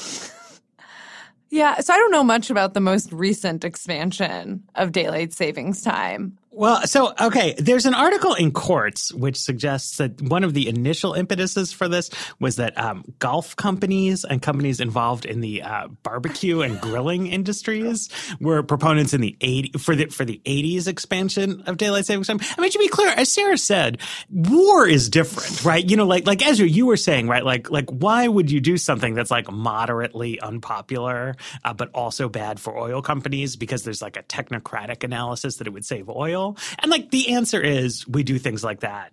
[1.49, 6.37] Yeah, so I don't know much about the most recent expansion of daylight savings time.
[6.57, 11.13] Well, so, okay, there's an article in Quartz which suggests that one of the initial
[11.13, 16.61] impetuses for this was that um, golf companies and companies involved in the uh, barbecue
[16.61, 21.77] and grilling industries were proponents in the 80, for the, for the 80s expansion of
[21.77, 22.39] daylight savings time.
[22.57, 23.99] I mean, to be clear, as Sarah said,
[24.31, 25.87] war is different, right?
[25.87, 27.45] You know, like, like Ezra, you were saying, right?
[27.45, 32.59] Like, like, why would you do something that's like moderately unpopular, uh, but also bad
[32.59, 36.46] for oil companies because there's like a technocratic analysis that it would save oil?
[36.79, 39.11] And like the answer is we do things like that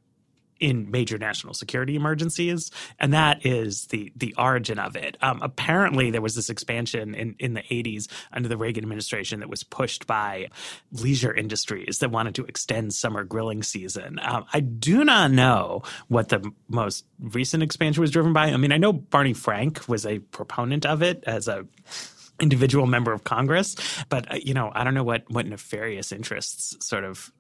[0.61, 5.16] in major national security emergencies, and that is the the origin of it.
[5.20, 9.49] Um, apparently, there was this expansion in in the 80s under the Reagan administration that
[9.49, 10.49] was pushed by
[10.93, 14.18] leisure industries that wanted to extend summer grilling season.
[14.22, 18.47] Um, I do not know what the most recent expansion was driven by.
[18.47, 21.66] I mean, I know Barney Frank was a proponent of it as a
[22.41, 23.76] individual member of Congress.
[24.09, 27.32] But uh, you know, I don't know what what nefarious interests sort of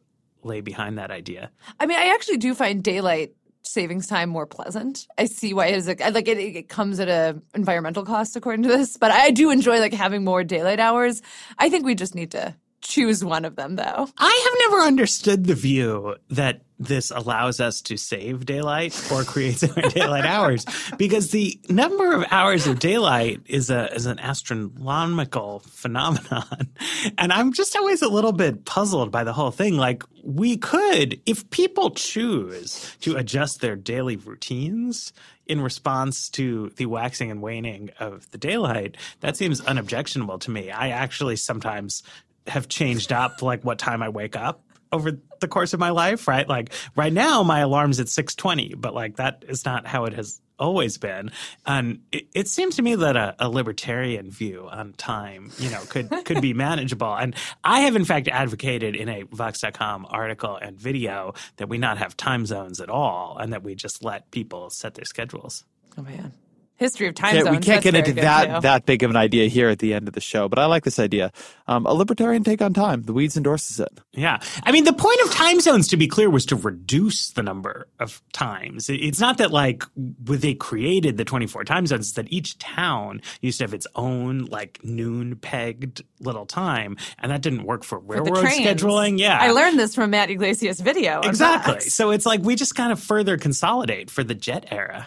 [0.42, 1.50] lay behind that idea.
[1.80, 5.06] I mean, I actually do find daylight savings time more pleasant.
[5.16, 8.62] I see why it is like, like it, it comes at a environmental cost according
[8.64, 11.22] to this, but I do enjoy like having more daylight hours.
[11.58, 14.08] I think we just need to choose one of them though.
[14.18, 19.58] I have never understood the view that this allows us to save daylight or create
[19.90, 20.66] daylight hours.
[20.96, 26.68] Because the number of hours of daylight is a is an astronomical phenomenon.
[27.18, 29.76] And i'm just always a little bit puzzled by the whole thing.
[29.76, 35.12] Like we could if people choose to adjust their daily routines
[35.46, 40.70] in response to the waxing and waning of the daylight that seems unobjectionable to me.
[40.70, 42.02] I actually sometimes
[42.46, 46.28] have changed up like what time i wake up over the course of my life,
[46.28, 46.48] right?
[46.48, 50.40] Like right now, my alarm's at 620, but like that is not how it has
[50.58, 51.30] always been.
[51.66, 55.82] And it, it seems to me that a, a, libertarian view on time, you know,
[55.88, 57.14] could, could be manageable.
[57.14, 61.98] And I have in fact advocated in a Vox.com article and video that we not
[61.98, 65.64] have time zones at all and that we just let people set their schedules.
[65.98, 66.32] Oh man.
[66.76, 67.56] History of time Can't- zones.
[67.58, 68.60] we can't that's get into that too.
[68.62, 70.82] that big of an idea here at the end of the show, but I like
[70.84, 71.30] this idea.
[71.68, 73.02] Um, a libertarian take on time.
[73.02, 73.88] The Weeds endorses it.
[74.12, 74.38] Yeah.
[74.64, 77.86] I mean, the point of time zones, to be clear, was to reduce the number
[78.00, 78.90] of times.
[78.90, 79.84] It's not that like
[80.24, 83.86] when they created the 24 time zones, it's that each town used to have its
[83.94, 86.96] own like noon pegged little time.
[87.20, 88.60] And that didn't work for For railroad trains.
[88.66, 89.18] scheduling.
[89.20, 89.38] Yeah.
[89.40, 91.20] I learned this from Matt Yglesias' video.
[91.20, 91.74] Exactly.
[91.74, 91.94] Vox.
[91.94, 95.06] So it's like we just kind of further consolidate for the jet era.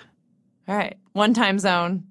[0.67, 0.97] All right.
[1.13, 2.03] One time zone.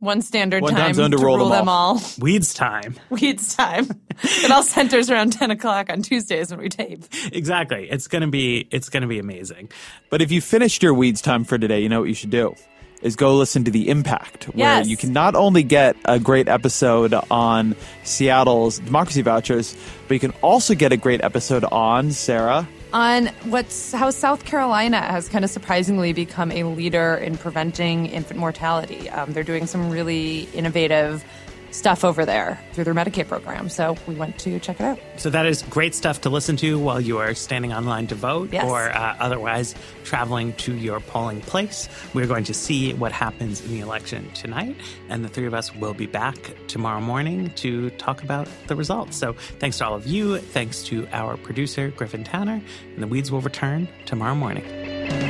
[0.00, 1.96] One standard One time time, zone to roll them them all.
[1.96, 2.02] all.
[2.20, 2.94] Weeds time.
[3.10, 3.86] Weeds time.
[4.22, 7.04] it all centers around 10 o'clock on Tuesdays when we tape.
[7.32, 7.86] Exactly.
[7.90, 9.68] It's gonna be it's gonna be amazing.
[10.08, 12.54] But if you finished your Weeds time for today, you know what you should do
[13.02, 14.86] is go listen to The Impact, where Yes.
[14.88, 19.76] you can not only get a great episode on Seattle's democracy vouchers,
[20.08, 22.66] but you can also get a great episode on Sarah.
[22.92, 28.38] On what's how South Carolina has kind of surprisingly become a leader in preventing infant
[28.38, 29.08] mortality.
[29.10, 31.24] Um, they're doing some really innovative
[31.70, 33.68] stuff over there through their Medicaid program.
[33.68, 34.98] So we went to check it out.
[35.16, 38.50] So that is great stuff to listen to while you are standing online to vote
[38.52, 38.64] Yes.
[38.64, 41.88] or uh, otherwise traveling to your polling place.
[42.14, 44.76] We're going to see what happens in the election tonight,
[45.08, 49.16] and the three of us will be back tomorrow morning to talk about the results.
[49.16, 50.38] So thanks to all of you.
[50.38, 52.60] Thanks to our producer, Griffin Tanner,
[52.94, 55.29] and the Weeds will return tomorrow morning.